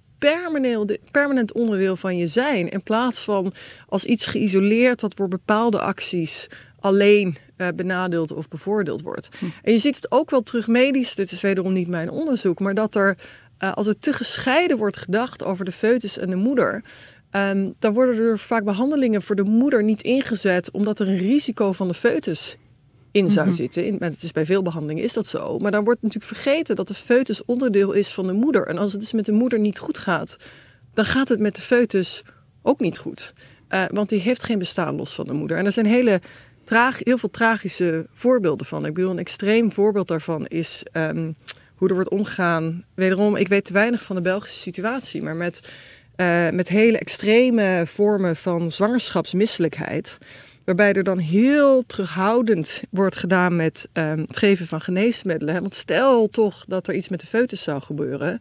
[1.10, 2.68] permanent onderdeel van je zijn.
[2.68, 3.52] In plaats van
[3.88, 6.46] als iets geïsoleerd wat voor bepaalde acties
[6.80, 9.28] alleen uh, benadeeld of bevoordeeld wordt.
[9.38, 9.44] Hm.
[9.62, 12.74] En je ziet het ook wel terug medisch, dit is wederom niet mijn onderzoek, maar
[12.74, 13.18] dat er,
[13.58, 16.82] uh, als er te gescheiden wordt gedacht over de foetus en de moeder,
[17.32, 21.72] um, dan worden er vaak behandelingen voor de moeder niet ingezet, omdat er een risico
[21.72, 22.56] van de foetus
[23.10, 23.56] in zou mhm.
[23.56, 23.84] zitten.
[23.84, 25.58] In, het is bij veel behandelingen is dat zo.
[25.58, 28.66] Maar dan wordt natuurlijk vergeten dat de foetus onderdeel is van de moeder.
[28.66, 30.36] En als het dus met de moeder niet goed gaat,
[30.94, 32.22] dan gaat het met de foetus
[32.62, 33.34] ook niet goed.
[33.68, 35.56] Uh, want die heeft geen bestaan los van de moeder.
[35.56, 36.20] En er zijn hele
[36.64, 38.86] traag, heel veel tragische voorbeelden van.
[38.86, 41.36] Ik bedoel, een extreem voorbeeld daarvan is um,
[41.74, 42.84] hoe er wordt omgegaan.
[42.94, 45.70] Wederom, ik weet te weinig van de Belgische situatie, maar met,
[46.16, 50.18] uh, met hele extreme vormen van zwangerschapsmisselijkheid.
[50.68, 55.60] Waarbij er dan heel terughoudend wordt gedaan met um, het geven van geneesmiddelen.
[55.60, 58.40] Want stel toch dat er iets met de foetus zou gebeuren.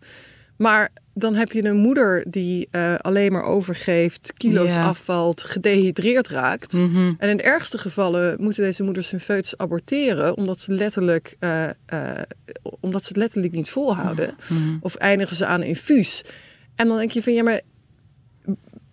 [0.58, 6.74] Maar dan heb je een moeder die uh, alleen maar overgeeft, kilo's afvalt, gedehydreerd raakt.
[6.74, 7.16] Mm -hmm.
[7.18, 11.64] En in de ergste gevallen moeten deze moeders hun foetus aborteren, omdat ze letterlijk, uh,
[11.94, 12.12] uh,
[12.80, 14.36] omdat ze het letterlijk niet volhouden.
[14.50, 14.78] Mm -hmm.
[14.82, 16.24] Of eindigen ze aan een infuus.
[16.76, 17.62] En dan denk je van ja, maar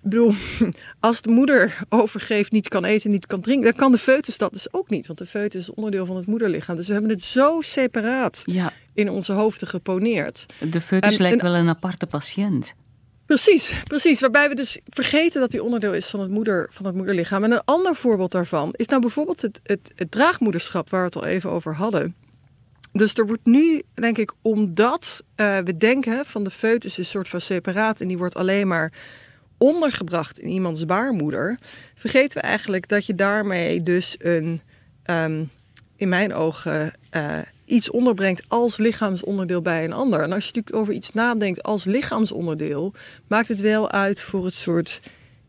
[0.04, 0.32] bedoel,
[1.00, 4.52] als de moeder overgeeft, niet kan eten, niet kan drinken, dan kan de foetus dat
[4.52, 5.06] dus ook niet.
[5.06, 6.76] Want de foetus is onderdeel van het moederlichaam.
[6.76, 10.46] Dus we hebben het zo separaat Ja, in onze hoofden geponeerd.
[10.70, 12.74] de foetus En- lijkt en- wel een aparte patiënt.
[13.26, 14.20] Precies, precies.
[14.20, 17.44] Waarbij we dus vergeten dat die onderdeel is van het, moeder, van het moederlichaam.
[17.44, 21.16] En een ander voorbeeld daarvan is nou bijvoorbeeld het, het, het draagmoederschap, waar we het
[21.16, 22.14] al even over hadden.
[22.92, 27.04] Dus er wordt nu, denk ik, omdat eh, we denken van de foetus is een
[27.04, 28.92] soort van separaat en die wordt alleen maar
[29.58, 31.58] ondergebracht in iemands baarmoeder,
[31.94, 34.60] vergeten we eigenlijk dat je daarmee dus een,
[35.02, 35.44] ehm,
[35.96, 40.22] in mijn ogen, eh, iets onderbrengt als lichaamsonderdeel bij een ander.
[40.22, 42.92] En als je natuurlijk over iets nadenkt als lichaamsonderdeel,
[43.26, 45.00] maakt het wel uit voor het soort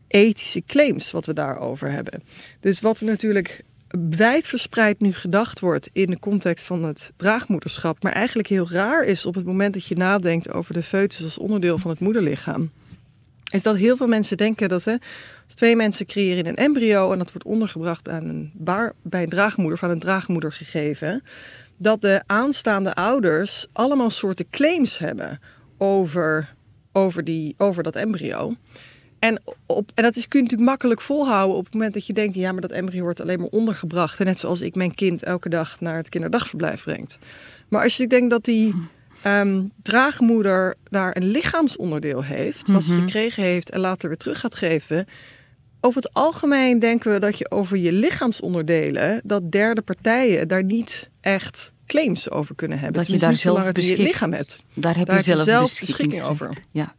[0.08, 2.22] ethische claims wat we daarover hebben.
[2.60, 3.62] Dus wat er natuurlijk
[4.10, 9.26] wijdverspreid nu gedacht wordt in de context van het draagmoederschap, maar eigenlijk heel raar is
[9.26, 12.70] op het moment dat je nadenkt over de foetus als onderdeel van het moederlichaam,
[13.56, 14.94] is dat heel veel mensen denken dat hè,
[15.54, 19.78] twee mensen creëren een embryo en dat wordt ondergebracht aan een baar, bij een draagmoeder
[19.82, 21.22] aan een draagmoeder gegeven,
[21.76, 25.40] dat de aanstaande ouders allemaal soorten claims hebben
[25.78, 26.54] over,
[26.92, 28.54] over, die, over dat embryo.
[29.18, 32.12] En, op, en dat is, kun je natuurlijk makkelijk volhouden op het moment dat je
[32.12, 34.20] denkt, ja, maar dat embryo wordt alleen maar ondergebracht.
[34.20, 37.18] En net zoals ik mijn kind elke dag naar het kinderdagverblijf brengt.
[37.68, 38.74] Maar als je denkt dat die
[39.26, 43.02] ehm, draagmoeder daar een lichaamsonderdeel heeft, wat ze Mhm.
[43.02, 45.06] gekregen heeft en later weer terug gaat geven.
[45.80, 51.10] Over het algemeen denken we dat je over je lichaamsonderdelen, dat derde partijen daar niet
[51.20, 53.02] echt claims over kunnen hebben.
[53.02, 54.60] Dat je daar zelf in je beschik- lichaam hebt.
[54.74, 56.50] Daar heb Daar je zelf, zelf beschikking beschikking over.
[56.70, 56.94] Ja.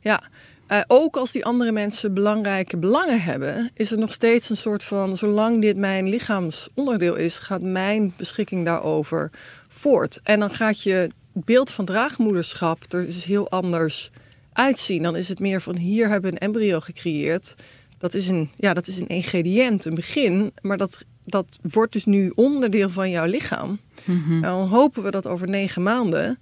[0.00, 0.22] Ja,
[0.66, 4.84] eh, ook als die andere mensen belangrijke belangen hebben, is er nog steeds een soort
[4.84, 9.30] van: zolang dit mijn lichaamsonderdeel is, gaat mijn beschikking daarover
[9.68, 10.20] voort.
[10.22, 11.08] En dan gaat je
[11.44, 14.10] beeld van draagmoederschap er dus heel anders
[14.52, 15.02] uitzien.
[15.02, 17.54] Dan is het meer van: hier hebben we een embryo gecreëerd.
[17.98, 22.04] Dat is een, ja, dat is een ingrediënt, een begin, maar dat, dat wordt dus
[22.04, 23.80] nu onderdeel van jouw lichaam.
[24.06, 26.38] En dan hopen we dat over negen maanden.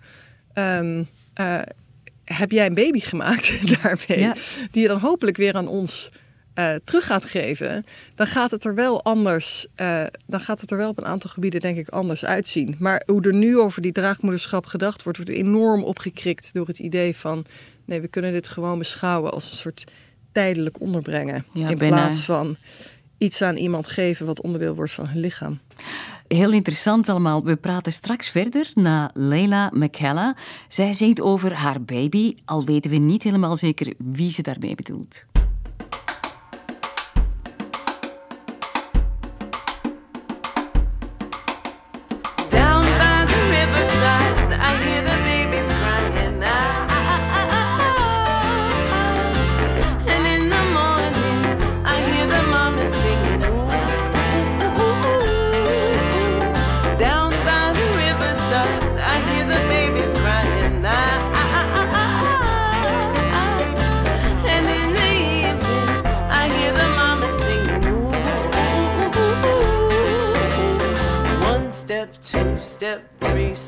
[0.52, 1.02] ehm,
[1.34, 1.60] eh,
[2.24, 3.52] heb jij een baby gemaakt
[3.82, 4.32] daarmee,
[4.70, 6.10] die je dan hopelijk weer aan ons
[6.54, 10.76] eh, terug gaat geven, dan gaat het er wel anders, eh, dan gaat het er
[10.76, 12.76] wel op een aantal gebieden denk ik anders uitzien.
[12.78, 17.16] Maar hoe er nu over die draagmoederschap gedacht wordt, wordt enorm opgekrikt door het idee
[17.16, 17.44] van,
[17.84, 19.84] nee, we kunnen dit gewoon beschouwen als een soort
[20.32, 21.96] tijdelijk onderbrengen, Ja, in bijna.
[21.96, 22.56] plaats van
[23.18, 25.58] iets aan iemand geven wat onderdeel wordt van hun lichaam.
[26.28, 27.44] Heel interessant allemaal.
[27.44, 30.36] We praten straks verder naar Leila McKella.
[30.68, 35.24] Zij zingt over haar baby, al weten we niet helemaal zeker wie ze daarmee bedoelt.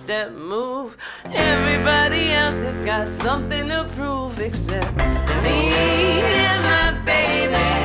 [0.06, 0.96] Step move.
[1.24, 4.96] Everybody else has got something to prove except
[5.42, 7.75] me and my baby.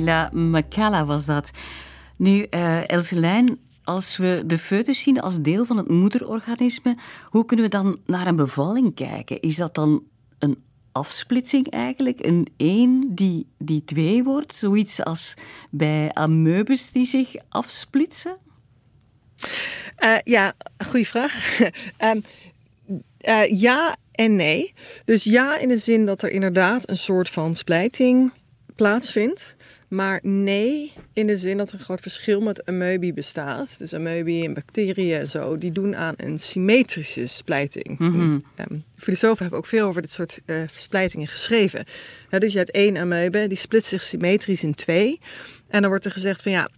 [0.00, 1.50] Laila McKella was dat.
[2.16, 7.64] Nu, eh Elselijn, als we de foetus zien als deel van het moederorganisme, hoe kunnen
[7.64, 9.40] we dan naar een bevalling kijken?
[9.40, 10.02] Is dat dan
[10.38, 12.24] een afsplitsing eigenlijk?
[12.24, 14.54] Een één die, die twee wordt?
[14.54, 15.34] Zoiets als
[15.70, 18.36] bij amoebes die zich afsplitsen?
[19.98, 20.54] Uh, ja,
[20.86, 21.60] goede vraag.
[22.04, 22.22] um,
[23.28, 24.74] uh, ja en nee.
[25.04, 28.32] Dus ja in de zin dat er inderdaad een soort van splijting
[28.74, 29.55] plaatsvindt.
[29.88, 33.78] Maar nee, in de zin dat er een groot verschil met amoebi bestaat.
[33.78, 37.98] Dus amoebi en bacteriën en zo, die doen aan een symmetrische splijting.
[37.98, 38.44] Mm -hmm.
[38.70, 41.84] um, filosofen hebben ook veel over dit soort uh, splijtingen geschreven.
[42.38, 45.20] dus je hebt één amoebe, die splitst zich symmetrisch in twee.
[45.68, 46.70] En dan wordt er gezegd van ja,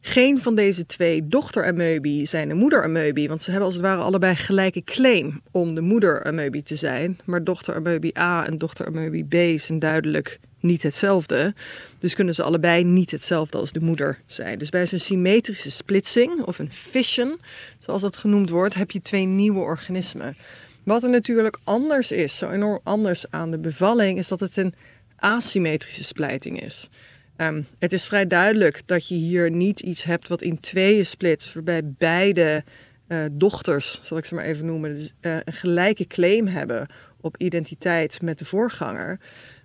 [0.00, 4.36] geen van deze twee dochteramoebi zijn een moederamoebi, want ze hebben als het ware allebei
[4.36, 7.18] gelijke claim om de moederamoebi te zijn.
[7.24, 11.54] Maar dochteramoebi A en dochteramoebi B zijn duidelijk niet hetzelfde.
[11.98, 14.58] Dus kunnen ze allebei niet hetzelfde als de moeder zijn.
[14.58, 17.40] Dus bij zo'n symmetrische splitsing of een fission,
[17.78, 20.36] zoals dat genoemd wordt, heb je twee nieuwe organismen.
[20.82, 24.74] Wat er natuurlijk anders is, zo enorm anders aan de bevalling, is dat het een
[25.16, 26.88] asymmetrische splijting is.
[27.36, 31.54] Um, het is vrij duidelijk dat je hier niet iets hebt wat in tweeën splitst,
[31.54, 32.64] waarbij beide
[33.08, 36.86] uh, dochters, zal ik ze maar even noemen, dus, uh, een gelijke claim hebben
[37.20, 39.20] op identiteit met de voorganger.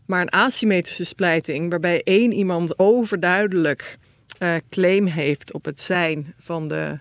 [0.09, 3.97] Maar een asymmetrische splijting, waarbij één iemand overduidelijk
[4.39, 6.99] uh, claim heeft op het zijn van de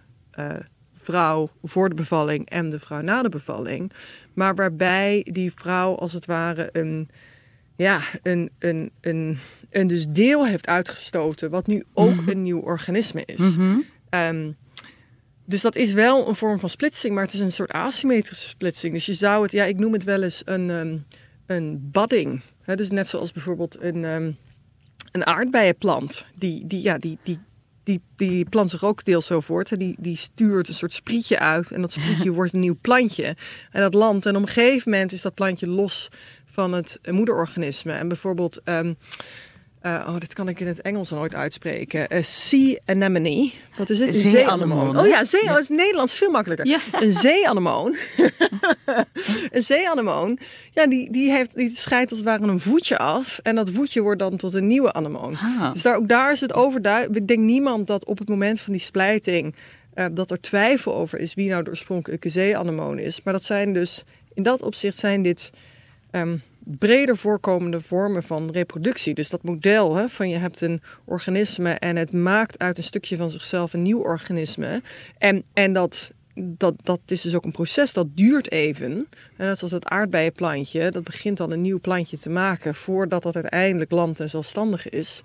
[0.95, 3.93] vrouw voor de bevalling en de vrouw na de bevalling,
[4.35, 7.09] maar waarbij die vrouw als het ware een
[7.77, 9.39] ja, een, een, een,
[9.71, 12.29] een dus deel heeft uitgestoten, wat nu ook mm -hmm.
[12.29, 13.39] een nieuw organisme is.
[13.39, 13.85] Mm -hmm.
[14.11, 14.57] um,
[15.45, 18.93] dus dat is wel een vorm van splitsing, maar het is een soort asymmetrische splitsing.
[18.93, 21.05] Dus je zou het, ja, ik noem het wel eens een, um,
[21.47, 22.41] een budding.
[22.69, 24.37] He, dus net zoals bijvoorbeeld een, um,
[25.13, 26.27] een aardbeienplant.
[26.35, 27.39] Die, die, ja, die, die,
[27.83, 29.79] die, die plant zich ook deels zo voort.
[29.79, 33.37] Die, die stuurt een soort sprietje uit en dat sprietje wordt een nieuw plantje.
[33.71, 36.09] En dat landt en op een gegeven moment is dat plantje los
[36.45, 37.93] van het moederorganisme.
[37.93, 38.97] En bijvoorbeeld, um,
[39.89, 42.07] uh, oh, dit kan ik in het Engels nooit uitspreken.
[42.17, 43.51] Uh, sea anemone.
[43.77, 44.09] Wat is het?
[44.09, 44.99] Een zeeanemoon.
[44.99, 45.51] Oh ja, zee, ja.
[45.51, 46.67] Oh, het Nederlands veel makkelijker.
[46.67, 46.79] Ja.
[46.93, 47.97] Een zeeanemoon.
[49.53, 50.39] een zeeanemoon.
[50.73, 53.41] Ja, die, die, heeft, die scheidt als het ware een voetje af.
[53.43, 55.37] En dat voetje wordt dan tot een nieuwe anemoon.
[55.37, 55.73] Ah.
[55.73, 57.19] Dus daar, ook daar is het overduidelijk.
[57.19, 59.55] Ik denk niemand dat op het moment van die splijting...
[59.95, 63.23] Uh, dat er twijfel over is wie nou de oorspronkelijke zeeanemoon is.
[63.23, 64.05] Maar dat zijn dus...
[64.35, 65.51] In dat opzicht zijn dit...
[66.13, 66.43] Um,
[66.79, 69.15] breder voorkomende vormen van reproductie.
[69.15, 73.17] Dus dat model hè, van je hebt een organisme en het maakt uit een stukje
[73.17, 74.83] van zichzelf een nieuw organisme.
[75.19, 79.09] En, en dat, dat, dat is dus ook een proces dat duurt even.
[79.37, 83.35] En net zoals het aardbeienplantje, dat begint dan een nieuw plantje te maken voordat dat
[83.35, 85.23] uiteindelijk land en zelfstandig is.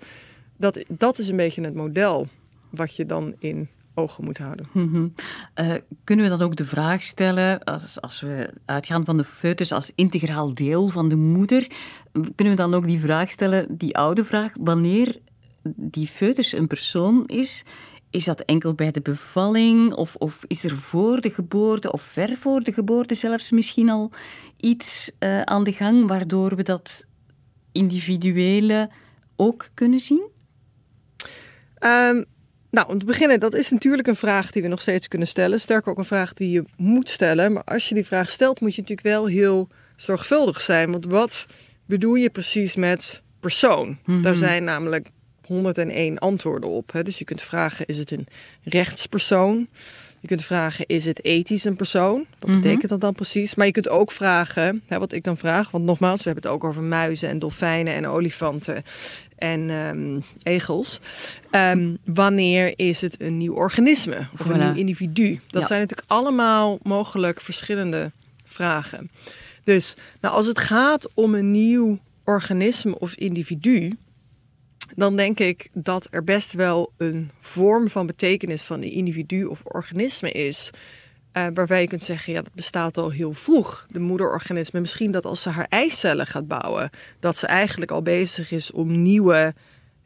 [0.56, 2.28] Dat, dat is een beetje het model
[2.70, 4.68] wat je dan in ogen moet houden.
[4.72, 5.14] Mm -hmm.
[5.60, 9.72] uh, kunnen we dan ook de vraag stellen, als, als we uitgaan van de foetus
[9.72, 11.66] als integraal deel van de moeder,
[12.12, 15.18] kunnen we dan ook die vraag stellen, die oude vraag, wanneer
[15.76, 17.64] die foetus een persoon is,
[18.10, 22.36] is dat enkel bij de bevalling of, of is er voor de geboorte of ver
[22.36, 24.10] voor de geboorte zelfs misschien al
[24.56, 27.06] iets uh, aan de gang waardoor we dat
[27.72, 28.90] individuele
[29.36, 30.28] ook kunnen zien?
[31.80, 32.24] Um,
[32.74, 35.60] nou, om te beginnen, dat is natuurlijk een vraag die we nog steeds kunnen stellen.
[35.60, 37.52] Sterker ook een vraag die je moet stellen.
[37.52, 40.90] Maar als je die vraag stelt, moet je natuurlijk wel heel zorgvuldig zijn.
[40.90, 41.46] Want wat
[41.86, 43.86] bedoel je precies met persoon?
[43.86, 44.22] Mm -hmm.
[44.22, 45.08] Daar zijn namelijk
[45.46, 46.92] 101 antwoorden op.
[46.92, 47.02] Hè?
[47.02, 48.26] Dus je kunt vragen, is het een
[48.62, 49.68] rechtspersoon?
[50.20, 52.26] Je kunt vragen, is het ethisch een persoon?
[52.38, 52.62] Wat mm -hmm.
[52.62, 53.54] betekent dat dan precies?
[53.54, 56.52] Maar je kunt ook vragen, hè, wat ik dan vraag, want nogmaals, we hebben het
[56.52, 58.82] ook over muizen en dolfijnen en olifanten
[59.44, 61.00] en um, egels.
[61.50, 64.50] Um, wanneer is het een nieuw organisme of voilà.
[64.50, 65.40] een nieuw individu?
[65.50, 65.66] Dat ja.
[65.66, 68.10] zijn natuurlijk allemaal mogelijk verschillende
[68.44, 69.10] vragen.
[69.64, 73.96] Dus nou, als het gaat om een nieuw organisme of individu,
[74.94, 79.60] dan denk ik dat er best wel een vorm van betekenis van een individu of
[79.64, 80.70] organisme is.
[81.36, 83.86] Uh, waarbij je kunt zeggen, ja, dat bestaat al heel vroeg.
[83.90, 88.50] De moederorganisme, misschien dat als ze haar eicellen gaat bouwen, dat ze eigenlijk al bezig
[88.50, 89.54] is om nieuwe,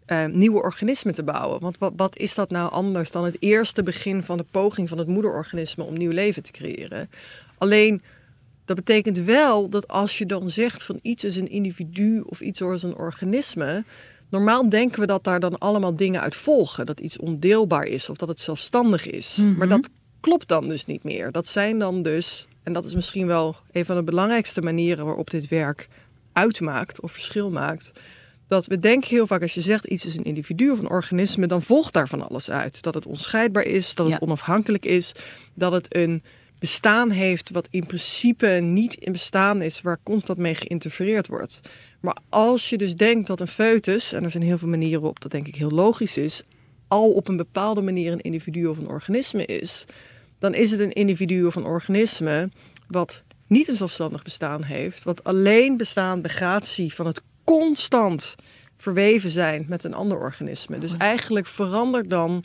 [0.06, 1.60] uh, nieuwe organismen te bouwen.
[1.60, 4.98] Want wat, wat is dat nou anders dan het eerste begin van de poging van
[4.98, 7.10] het moederorganisme om nieuw leven te creëren?
[7.58, 8.02] Alleen,
[8.64, 12.60] dat betekent wel dat als je dan zegt van iets is een individu of iets
[12.60, 13.84] is een organisme,
[14.30, 16.86] Normaal denken we dat daar dan allemaal dingen uit volgen.
[16.86, 19.36] Dat iets ondeelbaar is of dat het zelfstandig is.
[19.36, 19.56] Mm -hmm.
[19.56, 19.88] Maar dat
[20.20, 21.32] klopt dan dus niet meer.
[21.32, 25.30] Dat zijn dan dus, en dat is misschien wel een van de belangrijkste manieren waarop
[25.30, 25.88] dit werk
[26.32, 27.92] uitmaakt of verschil maakt.
[28.48, 31.46] dat we denken heel vaak als je zegt iets is een individu of een organisme,
[31.46, 32.82] dan volgt daar van alles uit.
[32.82, 34.26] Dat het onscheidbaar is, dat het Ja.
[34.26, 35.12] onafhankelijk is,
[35.54, 36.22] dat het een
[36.58, 41.60] bestaan heeft wat in principe niet in bestaan is, waar constant mee geïnterfereerd wordt.
[42.00, 45.20] Maar als je dus denkt dat een foetus, en er zijn heel veel manieren op
[45.20, 46.42] dat denk ik heel logisch is,
[46.88, 49.84] al op een bepaalde manier een individu of een organisme is,
[50.38, 52.50] dan is het een individu of een organisme
[52.86, 58.34] wat niet een zelfstandig bestaan heeft, wat alleen bestaat bij gratie van het constant
[58.76, 60.78] verweven zijn met een ander organisme.
[60.78, 62.44] Dus eigenlijk verandert dan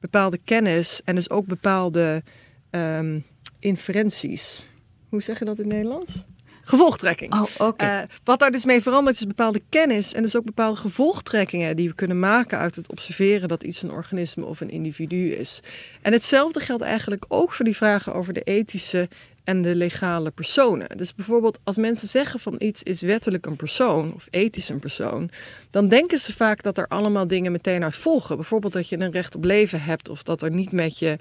[0.00, 2.22] bepaalde kennis en dus ook bepaalde
[2.70, 3.20] ehm,
[3.58, 4.70] inferenties.
[5.08, 6.24] Hoe zeg je dat in het Nederlands?
[6.64, 7.34] Gevolgtrekking.
[7.58, 7.72] Oh.
[7.76, 11.88] Eh, wat daar dus mee verandert is bepaalde kennis en dus ook bepaalde gevolgtrekkingen die
[11.88, 15.60] we kunnen maken uit het observeren dat iets een organisme of een individu is.
[16.02, 19.08] En hetzelfde geldt eigenlijk ook voor die vragen over de ethische
[19.44, 20.96] en de legale personen.
[20.96, 25.30] Dus bijvoorbeeld als mensen zeggen van iets is wettelijk een persoon of ethisch een persoon,
[25.70, 28.36] dan denken ze vaak dat er allemaal dingen meteen uit volgen.
[28.36, 31.18] Bijvoorbeeld dat je een recht op leven hebt of dat er niet met je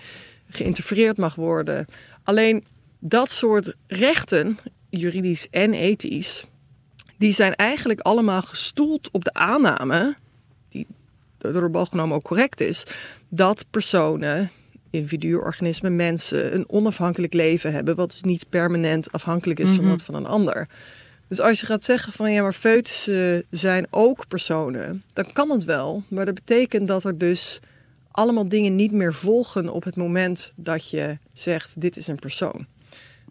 [0.50, 1.86] geïnterfereerd mag worden.
[2.24, 2.66] Alleen
[3.00, 4.58] dat soort rechten,
[4.98, 6.46] juridisch en ethisch,
[7.18, 10.16] die zijn eigenlijk allemaal gestoeld op de aanname,
[10.70, 10.88] die
[11.38, 12.84] door de bal genomen ook correct is,
[13.30, 14.50] dat personen,
[14.90, 19.90] individuen, organismen, mensen een onafhankelijk leven hebben, wat dus niet permanent afhankelijk is van Mhm.
[19.90, 20.68] dat van een ander.
[21.28, 25.64] Dus als je gaat zeggen van ja, maar foetussen zijn ook personen, dan kan het
[25.64, 27.60] wel, maar dat betekent dat er dus
[28.12, 32.66] allemaal dingen niet meer volgen op het moment dat je zegt dit is een persoon.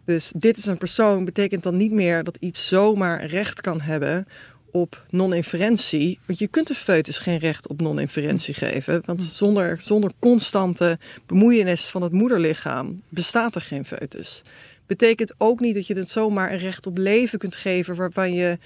[0.05, 4.27] Dus dit is een persoon betekent dan niet meer dat iets zomaar recht kan hebben
[4.71, 6.19] op non-inferentie.
[6.25, 9.01] Want je kunt een foetus geen recht op non-inferentie geven.
[9.05, 14.41] Want zonder, zonder constante bemoeienis van het moederlichaam bestaat er geen foetus.
[14.87, 18.57] Betekent ook niet dat je het zomaar een recht op leven kunt geven waarvan je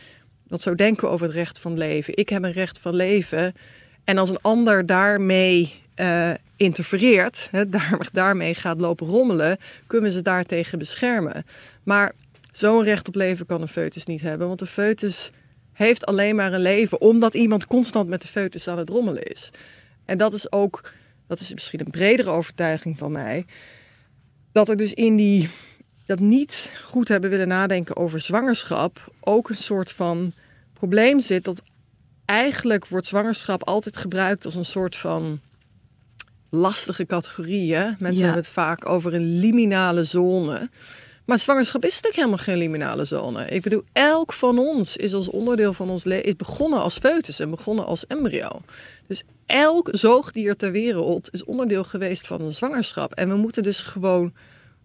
[0.47, 2.17] wat zou denken over het recht van leven.
[2.17, 3.53] Ik heb een recht van leven.
[4.03, 10.15] En als een ander daarmee eh, interfereert, hè, daar, daarmee gaat lopen rommelen, kunnen we
[10.15, 11.45] ze daartegen beschermen.
[11.83, 12.13] Maar
[12.51, 15.31] zo'n recht op leven kan een foetus niet hebben, want een foetus
[15.73, 19.49] heeft alleen maar een leven omdat iemand constant met de foetus aan het rommelen is.
[20.05, 20.91] En dat is ook,
[21.27, 23.45] dat is misschien een bredere overtuiging van mij,
[24.51, 25.49] dat er dus in die
[26.05, 30.33] dat niet goed hebben willen nadenken over zwangerschap ook een soort van
[30.73, 31.61] probleem zit dat
[32.25, 35.39] eigenlijk wordt zwangerschap altijd gebruikt als een soort van
[36.49, 37.75] lastige categorie.
[37.75, 37.83] Hè?
[37.85, 38.23] Mensen Ja.
[38.25, 40.69] hebben het vaak over een liminale zone.
[41.25, 43.45] Maar zwangerschap is natuurlijk helemaal geen liminale zone.
[43.45, 47.39] Ik bedoel, elk van ons is als onderdeel van ons leven is begonnen als foetus
[47.39, 48.61] en begonnen als embryo.
[49.07, 53.13] Dus elk zoogdier ter wereld is onderdeel geweest van een zwangerschap.
[53.13, 54.33] En we moeten dus gewoon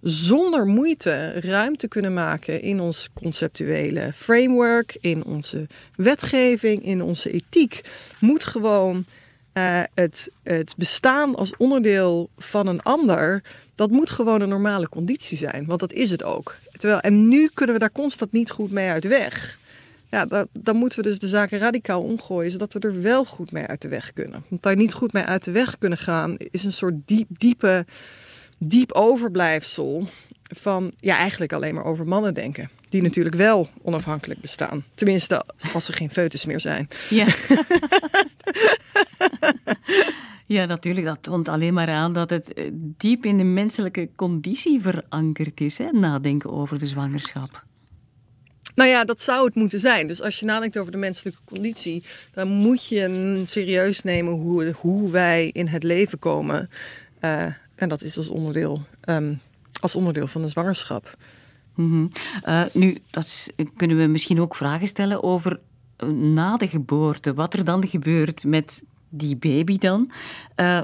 [0.00, 7.80] zonder moeite ruimte kunnen maken in ons conceptuele framework, in onze wetgeving, in onze ethiek.
[8.20, 9.04] Moet gewoon
[9.52, 13.42] eh, het, het bestaan als onderdeel van een ander,
[13.74, 15.66] dat moet gewoon een normale conditie zijn.
[15.66, 16.56] Want dat is het ook.
[16.76, 19.58] Terwijl, en nu kunnen we daar constant niet goed mee uit weg.
[20.10, 23.52] Ja, da- dan moeten we dus de zaken radicaal omgooien, zodat we er wel goed
[23.52, 24.44] mee uit de weg kunnen.
[24.48, 27.86] Want daar niet goed mee uit de weg kunnen gaan, is een soort diep, diepe,
[28.58, 30.06] diep overblijfsel
[30.42, 32.70] van ja, eigenlijk alleen maar over mannen denken.
[32.92, 34.84] Die natuurlijk wel onafhankelijk bestaan.
[34.94, 36.88] Tenminste, als er geen foetus meer zijn.
[37.10, 37.26] Ja.
[40.56, 41.06] ja, natuurlijk.
[41.06, 45.78] Dat toont alleen maar aan dat het eh, diep in de menselijke conditie verankerd is.
[45.78, 45.90] Hè?
[45.90, 47.64] Nadenken over de zwangerschap.
[48.74, 50.06] Nou ja, dat zou het moeten zijn.
[50.06, 55.10] Dus als je nadenkt over de menselijke conditie, dan moet je serieus nemen hoe, hoe
[55.10, 56.70] wij in het leven komen.
[57.20, 57.42] Eh,
[57.74, 59.34] en dat is als onderdeel, ehm,
[59.80, 61.16] als onderdeel van de zwangerschap.
[61.74, 62.06] Mhm.
[62.42, 65.60] Eh, nu, dat kunnen we misschien ook vragen stellen over
[65.96, 67.34] eh, na de geboorte.
[67.34, 70.10] Wat er dan gebeurt met die baby dan.
[70.54, 70.80] Eh,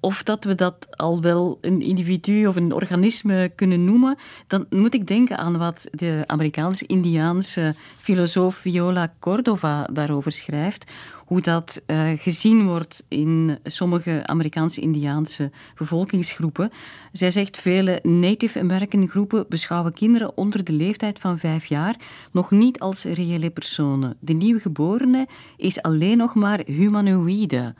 [0.00, 4.16] of dat we dat al wel een individu of een organisme kunnen noemen.
[4.46, 10.90] Dan moet ik denken aan wat de Amerikaans-Indiaanse filosoof Viola Cordova daarover schrijft.
[11.32, 16.70] Hoe dat eh, gezien wordt in sommige Amerikaanse-Indiaanse bevolkingsgroepen.
[17.12, 21.96] Zij zegt vele Native American groepen beschouwen kinderen onder de leeftijd van vijf jaar
[22.32, 24.16] nog niet als reële personen.
[24.20, 25.26] De nieuwgeborene
[25.56, 27.74] is alleen nog maar humanoïde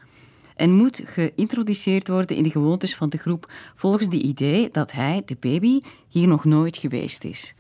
[0.57, 5.23] en moet geïntroduceerd worden in de gewoontes van de groep volgens de idee dat hij,
[5.25, 7.55] de baby, hier nog nooit geweest is.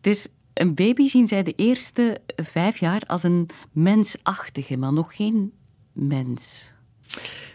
[0.00, 0.28] Dus
[0.58, 5.52] een baby zien zij de eerste vijf jaar als een mensachtige, maar nog geen
[5.92, 6.72] mens.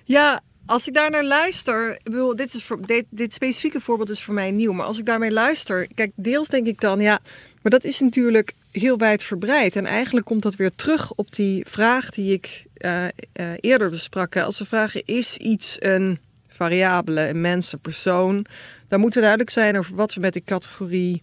[0.03, 4.23] Ja, als ik daar naar luister, bedoel, dit, is voor, dit, dit specifieke voorbeeld is
[4.23, 7.19] voor mij nieuw, maar als ik daarmee luister, kijk, deels denk ik dan, ja,
[7.61, 9.75] maar dat is natuurlijk heel wijdverbreid.
[9.75, 13.11] En eigenlijk komt dat weer terug op die vraag die ik eh, eh,
[13.59, 14.35] eerder besprak.
[14.35, 18.45] Als we vragen, is iets een variabele, een mens, een persoon?
[18.87, 21.21] Dan moeten we duidelijk zijn over wat we met die categorie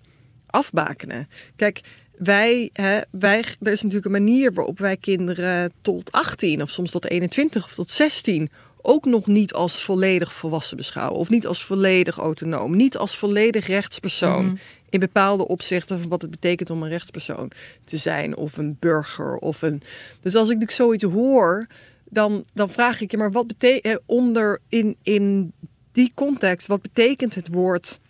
[0.51, 1.29] afbakenen.
[1.57, 1.81] Kijk,
[2.17, 6.91] wij, hè, wij, er is natuurlijk een manier waarop wij kinderen tot 18 of soms
[6.91, 8.51] tot 21 of tot 16
[8.83, 11.19] ook nog niet als volledig volwassen beschouwen.
[11.19, 12.77] Of niet als volledig autonoom.
[12.77, 14.45] Niet als volledig rechtspersoon.
[14.45, 14.57] Mhm.
[14.91, 17.51] In bepaalde opzichten van wat het betekent om een rechtspersoon
[17.85, 18.37] te zijn.
[18.37, 19.37] Of een burger.
[19.37, 19.83] Of een...
[20.21, 21.67] Dus als ik natuurlijk zoiets hoor,
[22.05, 25.53] dan, dan vraag ik je, maar wat betekent onder in, in
[25.93, 28.01] die context, wat betekent het woord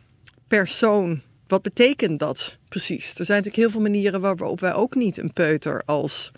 [0.48, 1.20] persoon?
[1.48, 3.08] Wat betekent dat precies?
[3.08, 6.32] Er zijn natuurlijk heel veel manieren waarop wij ook niet een peuter als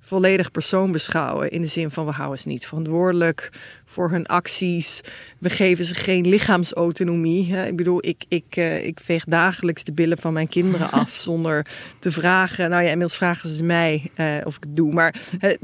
[0.00, 1.50] volledig persoon beschouwen.
[1.50, 3.50] In de zin van we houden ze niet verantwoordelijk
[3.90, 5.00] voor hun acties.
[5.38, 7.54] We geven ze geen lichaamsautonomie.
[7.54, 7.66] Hè.
[7.66, 11.66] Ik bedoel, ik, ik, eh, ik veeg dagelijks de billen van mijn kinderen af zonder
[11.98, 12.70] te vragen.
[12.70, 14.92] Nou ja, inmiddels vragen ze mij eh, of ik het doe.
[14.92, 15.14] Maar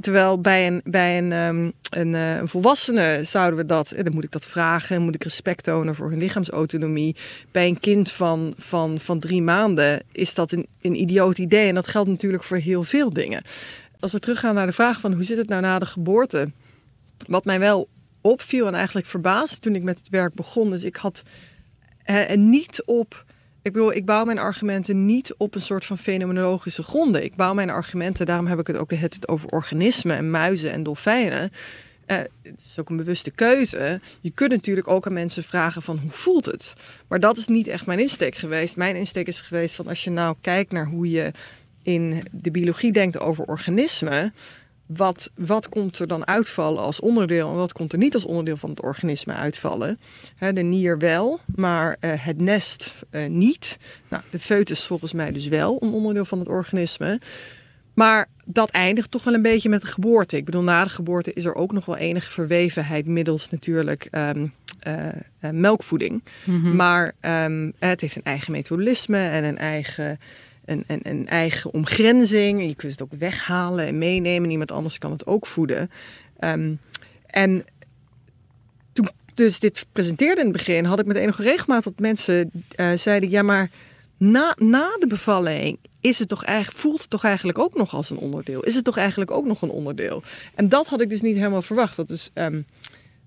[0.00, 1.70] terwijl bij een, bij een, ehm,
[2.00, 5.64] een, eh, een volwassene zouden we dat, dan moet ik dat vragen, moet ik respect
[5.64, 7.16] tonen voor hun lichaamsautonomie.
[7.50, 11.68] Bij een kind van, van, van drie maanden is dat een, een idioot idee.
[11.68, 13.42] En dat geldt natuurlijk voor heel veel dingen
[14.00, 16.50] als we teruggaan naar de vraag van hoe zit het nou na de geboorte?
[17.26, 17.88] Wat mij wel
[18.26, 21.22] opviel en eigenlijk verbaasde toen ik met het werk begon, dus ik had
[22.04, 23.24] eh, niet op.
[23.62, 27.24] Ik bedoel, ik bouw mijn argumenten niet op een soort van fenomenologische gronden.
[27.24, 30.72] Ik bouw mijn argumenten, daarom heb ik het ook de tijd over organismen en muizen
[30.72, 31.50] en dolfijnen.
[32.06, 34.00] Eh, het is ook een bewuste keuze.
[34.20, 36.74] Je kunt natuurlijk ook aan mensen vragen van hoe voelt het?
[37.08, 38.76] Maar dat is niet echt mijn insteek geweest.
[38.76, 41.30] Mijn insteek is geweest van als je nou kijkt naar hoe je
[41.82, 44.34] in de biologie denkt over organismen,
[44.86, 48.56] wat, wat komt er dan uitvallen als onderdeel en wat komt er niet als onderdeel
[48.56, 49.98] van het organisme uitvallen?
[50.38, 53.78] De nier wel, maar eh, het nest eh, niet.
[54.08, 57.20] Nou, de foetus volgens mij dus wel een onderdeel van het organisme.
[57.94, 60.36] Maar dat eindigt toch wel een beetje met de geboorte.
[60.36, 64.46] Ik bedoel, na de geboorte is er ook nog wel enige verwevenheid middels natuurlijk ehm,
[64.80, 66.22] eh, melkvoeding.
[66.74, 70.18] Maar ehm, het heeft een eigen metabolisme en een eigen
[70.66, 72.66] een, een, een eigen omgrenzing.
[72.66, 74.50] Je kunt het ook weghalen en meenemen.
[74.50, 75.90] Iemand anders kan het ook voeden.
[76.38, 76.74] Ehm,
[77.26, 77.64] en
[78.92, 82.92] toen dus dit presenteerde in het begin, had ik met enige regelmaat dat mensen eh,
[82.92, 83.70] zeiden: ja, maar
[84.16, 88.10] na, na de bevalling is het toch eigenlijk, voelt het toch eigenlijk ook nog als
[88.10, 88.62] een onderdeel?
[88.62, 90.22] Is het toch eigenlijk ook nog een onderdeel?
[90.54, 91.96] En dat had ik dus niet helemaal verwacht.
[91.96, 92.60] Dat is, ehm,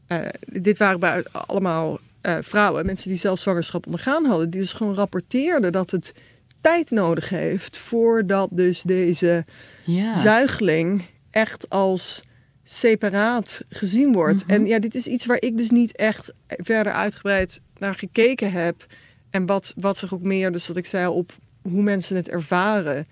[0.07, 4.73] eh, dit waren bij allemaal eh, vrouwen, mensen die zelf zwangerschap ondergaan hadden, die dus
[4.73, 6.13] gewoon rapporteerden dat het
[6.61, 9.45] tijd nodig heeft voordat dus deze
[9.83, 10.17] Ja.
[10.17, 11.01] zuigeling
[11.31, 12.21] echt als
[12.63, 14.43] separaat gezien wordt.
[14.43, 14.53] Mhm.
[14.53, 18.85] En ja, dit is iets waar ik dus niet echt verder uitgebreid naar gekeken heb.
[19.29, 23.07] En wat, wat zich ook meer, dus wat ik zei, op hoe mensen het ervaren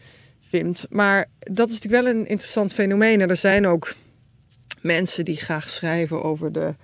[0.50, 0.86] vindt.
[0.90, 3.22] Maar dat is natuurlijk wel een interessant fenomeen.
[3.22, 3.94] En er zijn ook
[4.82, 6.76] mensen die graag schrijven over de,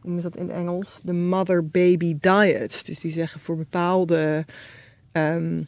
[0.00, 1.00] hoe is dat in het Engels?
[1.02, 2.86] De mother-baby diet.
[2.86, 4.44] Dus die zeggen voor bepaalde
[5.12, 5.62] ehm,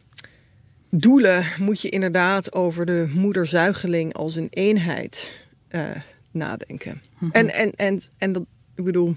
[0.91, 5.91] doelen moet je inderdaad over de moederzuigeling als een eenheid eh,
[6.32, 7.03] nadenken.
[7.18, 7.30] Mhm.
[7.32, 9.16] En, en, en, en dat, ik bedoel,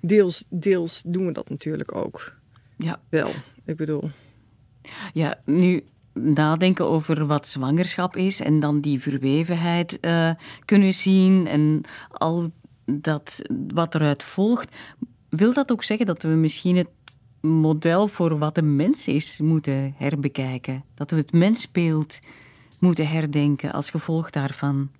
[0.00, 2.34] deels, deels doen we dat natuurlijk ook
[2.76, 3.00] Ja.
[3.08, 3.30] wel.
[3.64, 4.10] Ik bedoel,
[5.12, 5.82] Ja, nu
[6.12, 10.30] nadenken over wat zwangerschap is en dan die verwevenheid eh,
[10.64, 11.80] kunnen zien en
[12.10, 12.50] al
[12.84, 14.76] dat wat eruit volgt.
[15.28, 16.88] Wil dat ook zeggen dat we misschien het
[17.40, 20.84] model voor wat een mens is moeten herbekijken?
[20.94, 22.18] Dat we het mensbeeld
[22.78, 24.90] moeten herdenken als gevolg daarvan?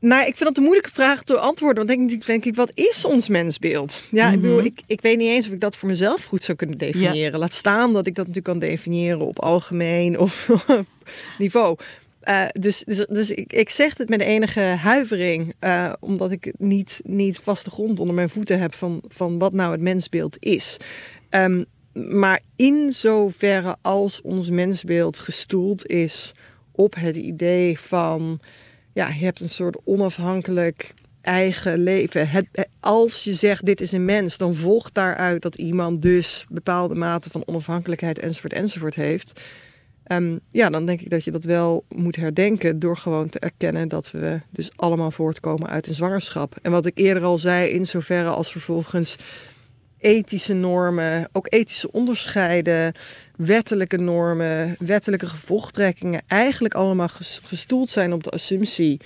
[0.00, 1.86] Nou, ik vind dat een moeilijke vraag te antwoorden.
[1.86, 4.02] Want denk, ik- denk ik, wat is ons mensbeeld?
[4.10, 4.66] Ja, ik bedoel, Mhm.
[4.66, 7.38] ik, ik weet niet eens of ik dat voor mezelf goed zou kunnen definiëren.
[7.38, 10.48] Laat staan dat ik dat natuurlijk kan definiëren op algemeen of
[11.38, 11.76] niveau.
[12.20, 17.00] Eh, dus dus, dus ik, ik zeg het met enige huivering, eh, omdat ik niet,
[17.04, 20.76] niet vaste grond onder mijn voeten heb van, van wat nou het mensbeeld is.
[21.36, 21.64] Ehm,
[22.16, 26.32] maar in zoverre als ons mensbeeld gestoeld is
[26.72, 28.40] op het idee van
[28.92, 32.28] ja, je hebt een soort onafhankelijk eigen leven.
[32.28, 36.46] Het, eh, als je zegt dit is een mens, dan volgt daaruit dat iemand dus
[36.48, 39.40] bepaalde mate van onafhankelijkheid enzovoort enzovoort heeft.
[40.04, 43.88] Ehm, ja, dan denk ik dat je dat wel moet herdenken door gewoon te erkennen
[43.88, 46.56] dat we dus allemaal voortkomen uit een zwangerschap.
[46.62, 49.16] En wat ik eerder al zei, in zoverre als vervolgens
[50.06, 52.92] ethische normen, ook ethische onderscheiden,
[53.36, 59.00] wettelijke normen, wettelijke gevolgtrekkingen eigenlijk allemaal ges- gestoeld zijn op de assumptie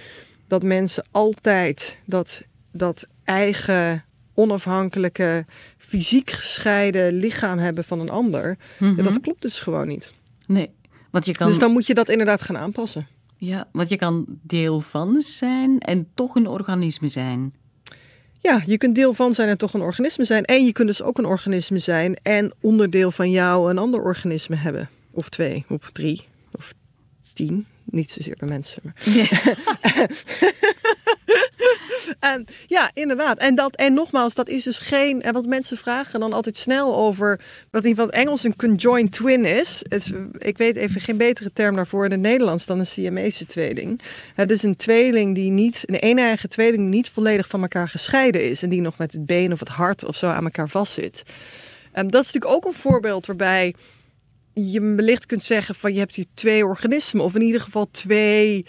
[0.48, 2.42] dat mensen altijd dat,
[2.72, 5.44] dat eigen onafhankelijke,
[5.78, 8.57] fysiek gescheiden lichaam hebben van een ander.
[8.78, 8.96] Mhm.
[8.96, 10.14] Ja, dat klopt dus gewoon niet.
[10.46, 10.70] Nee,
[11.11, 13.07] Want je kan, Dus dan moet je dat inderdaad gaan aanpassen.
[13.36, 17.55] ja, want je kan deel van zijn en toch een organisme zijn.
[18.43, 20.45] Ja, je kunt deel van zijn en toch een organisme zijn.
[20.45, 24.57] En je kunt dus ook een organisme zijn en onderdeel van jou een ander organisme
[24.57, 24.88] hebben.
[25.11, 26.22] Of twee, of drie,
[26.53, 26.72] of
[27.34, 27.66] tien.
[27.84, 28.82] Niet zozeer bij mensen.
[28.84, 28.95] Maar...
[32.66, 33.38] Ja, inderdaad.
[33.38, 35.22] En, dat, en nogmaals, dat is dus geen.
[35.22, 37.40] En wat mensen vragen dan altijd snel over.
[37.70, 39.80] Wat in het Engels een conjoined twin is.
[39.88, 43.46] Het is- ik weet even geen betere term daarvoor in het Nederlands dan een Siamese
[43.46, 44.00] tweeling.
[44.34, 45.82] Het is een tweeling die niet.
[45.86, 48.62] Een een-eigen tweeling die niet volledig van elkaar gescheiden is.
[48.62, 51.22] En die nog met het been of het hart of zo aan elkaar vastzit.
[51.92, 53.74] En dat is natuurlijk ook een voorbeeld waarbij
[54.54, 57.24] je wellicht kunt zeggen van je hebt hier twee organismen.
[57.24, 58.66] Of in ieder geval twee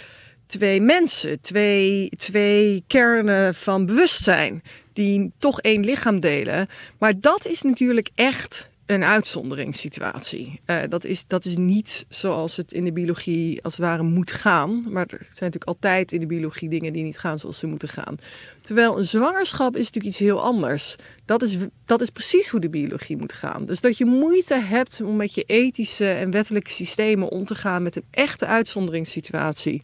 [0.52, 6.68] twee mensen, twee, twee kernen van bewustzijn die toch één lichaam delen.
[6.98, 10.62] Maar dat is natuurlijk echt een uitzonderingssituatie.
[10.66, 14.32] Eh, dat, is, dat is niet zoals het in de biologie als het ware moet
[14.32, 14.86] gaan.
[14.90, 17.90] Maar er zijn natuurlijk altijd in de biologie dingen die niet gaan zoals ze moeten
[17.90, 18.16] gaan.
[18.62, 20.96] Terwijl een zwangerschap is natuurlijk iets heel anders.
[21.26, 23.66] Dat is, dat is precies hoe de biologie moet gaan.
[23.66, 27.84] Dus dat je moeite hebt om met je ethische en wettelijke systemen om te gaan
[27.84, 29.82] met een echte uitzonderingssituatie.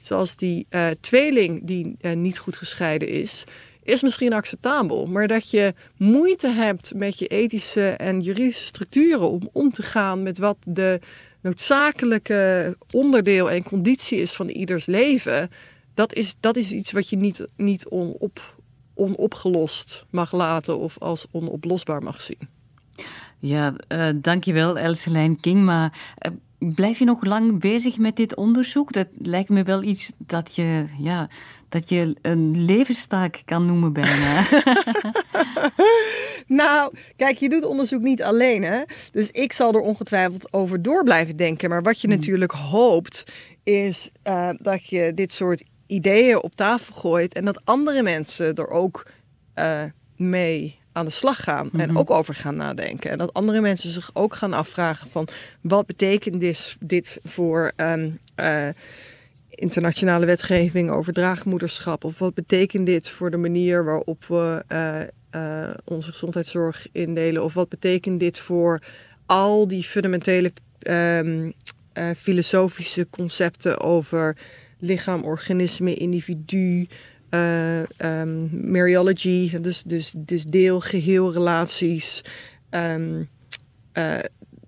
[0.00, 3.44] Zoals die eh, tweeling die eh, niet goed gescheiden is,
[3.82, 5.06] is misschien acceptabel.
[5.06, 10.22] Maar dat je moeite hebt met je ethische en juridische structuren om om te gaan
[10.22, 11.00] met wat de
[11.42, 15.50] noodzakelijke onderdeel en conditie is van ieders leven.
[15.94, 18.54] Dat is, dat is iets wat je niet, niet onop,
[18.94, 22.48] onopgelost mag laten of als onoplosbaar mag zien.
[23.38, 25.64] Ja, eh, dankjewel Elselijn King.
[25.64, 28.92] Maar eh, blijf je nog lang bezig met dit onderzoek?
[28.92, 31.28] Dat lijkt me wel iets dat je, ja,
[31.70, 34.46] dat je een levenstaak kan noemen bijna.
[36.46, 38.82] Nou, kijk, je doet onderzoek niet alleen, hè?
[39.12, 41.70] Dus ik zal er ongetwijfeld over door blijven denken.
[41.70, 47.34] Maar wat je natuurlijk hoopt, is eh, dat je dit soort ideeën op tafel gooit
[47.34, 49.06] en dat andere mensen er ook
[49.54, 49.82] eh,
[50.16, 53.10] mee aan de slag gaan en ook over gaan nadenken.
[53.10, 55.28] En dat andere mensen zich ook gaan afvragen van
[55.60, 58.68] wat betekent dit, dit voor ehm, eh,
[59.60, 62.04] internationale wetgeving over draagmoederschap?
[62.04, 65.00] Of wat betekent dit voor de manier waarop we eh,
[65.30, 67.44] eh, onze gezondheidszorg indelen?
[67.44, 68.82] Of wat betekent dit voor
[69.26, 71.50] al die fundamentele ehm,
[71.92, 74.36] eh, filosofische concepten over
[74.78, 76.86] lichaam, organisme, individu,
[77.28, 82.22] eh ehm, Mariology, dus, dus, dus deel, geheel, relaties.
[83.92, 84.18] Eh,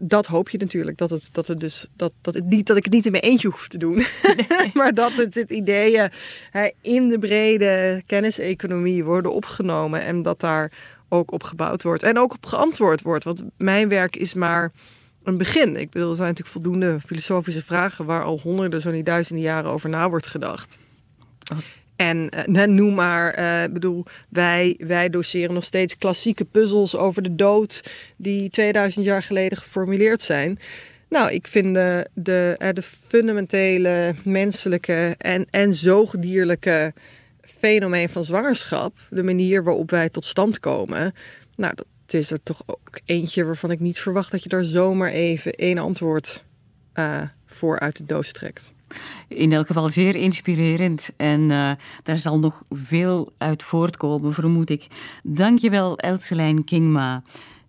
[0.04, 0.98] dat hoop je natuurlijk.
[0.98, 3.22] Dat, het, dat, het dus, dat, dat, het niet, dat ik het niet in mijn
[3.22, 4.04] eentje hoef te doen.
[4.74, 6.10] maar dat het, ideeën
[6.50, 10.02] hè, in de brede kenniseconomie worden opgenomen.
[10.04, 10.72] En dat daar
[11.08, 12.02] ook op gebouwd wordt.
[12.02, 13.24] En ook op geantwoord wordt.
[13.24, 14.72] Want mijn werk is maar
[15.22, 15.76] een begin.
[15.76, 18.04] Ik bedoel, er zijn natuurlijk voldoende filosofische vragen...
[18.04, 20.78] waar al honderden, zo niet duizenden jaren over na wordt gedacht.
[22.02, 27.34] En eh, noem maar, ik bedoel, wij, wij doseren nog steeds klassieke puzzels over de
[27.34, 30.58] dood die 2000 jaar geleden geformuleerd zijn.
[31.08, 36.92] Nou, ik vind de, de, eh, de fundamentele menselijke en, en zoogdierlijke
[37.40, 41.14] fenomeen van zwangerschap, de manier waarop wij tot stand komen,
[41.56, 45.10] nou, dat is er toch ook eentje waarvan ik niet verwacht dat je daar zomaar
[45.10, 46.44] even één antwoord
[47.46, 48.71] voor uit de doos trekt.
[49.28, 51.70] In elk geval zeer inspirerend en eh,
[52.02, 54.86] daar zal nog veel uit voortkomen, vermoed ik.
[55.22, 57.22] Dankjewel, Elselijn Kingma.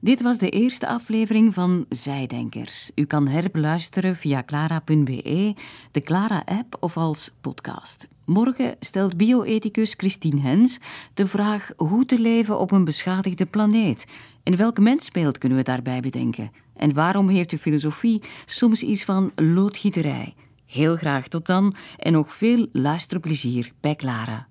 [0.03, 2.91] Dit was de eerste aflevering van Zijdenkers.
[2.95, 5.55] U kan herbeluisteren via clara.be,
[5.91, 8.07] de Clara-app of als podcast.
[8.26, 10.80] Morgen stelt bioethicus Christine Hens
[11.13, 14.05] de vraag hoe te leven op een beschadigde planeet.
[14.43, 16.51] En welk mensbeeld kunnen we daarbij bedenken?
[16.76, 20.34] En waarom heeft de filosofie soms iets van loodgieterij?
[20.74, 24.47] Heel graag tot dan en nog veel luisterplezier bij Clara.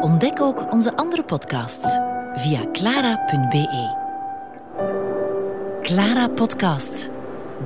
[0.00, 1.98] Ontdek ook onze andere podcasts
[2.34, 3.96] via clara.be.
[5.82, 7.10] Clara Podcast.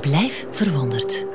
[0.01, 1.34] Blijf verwonderd.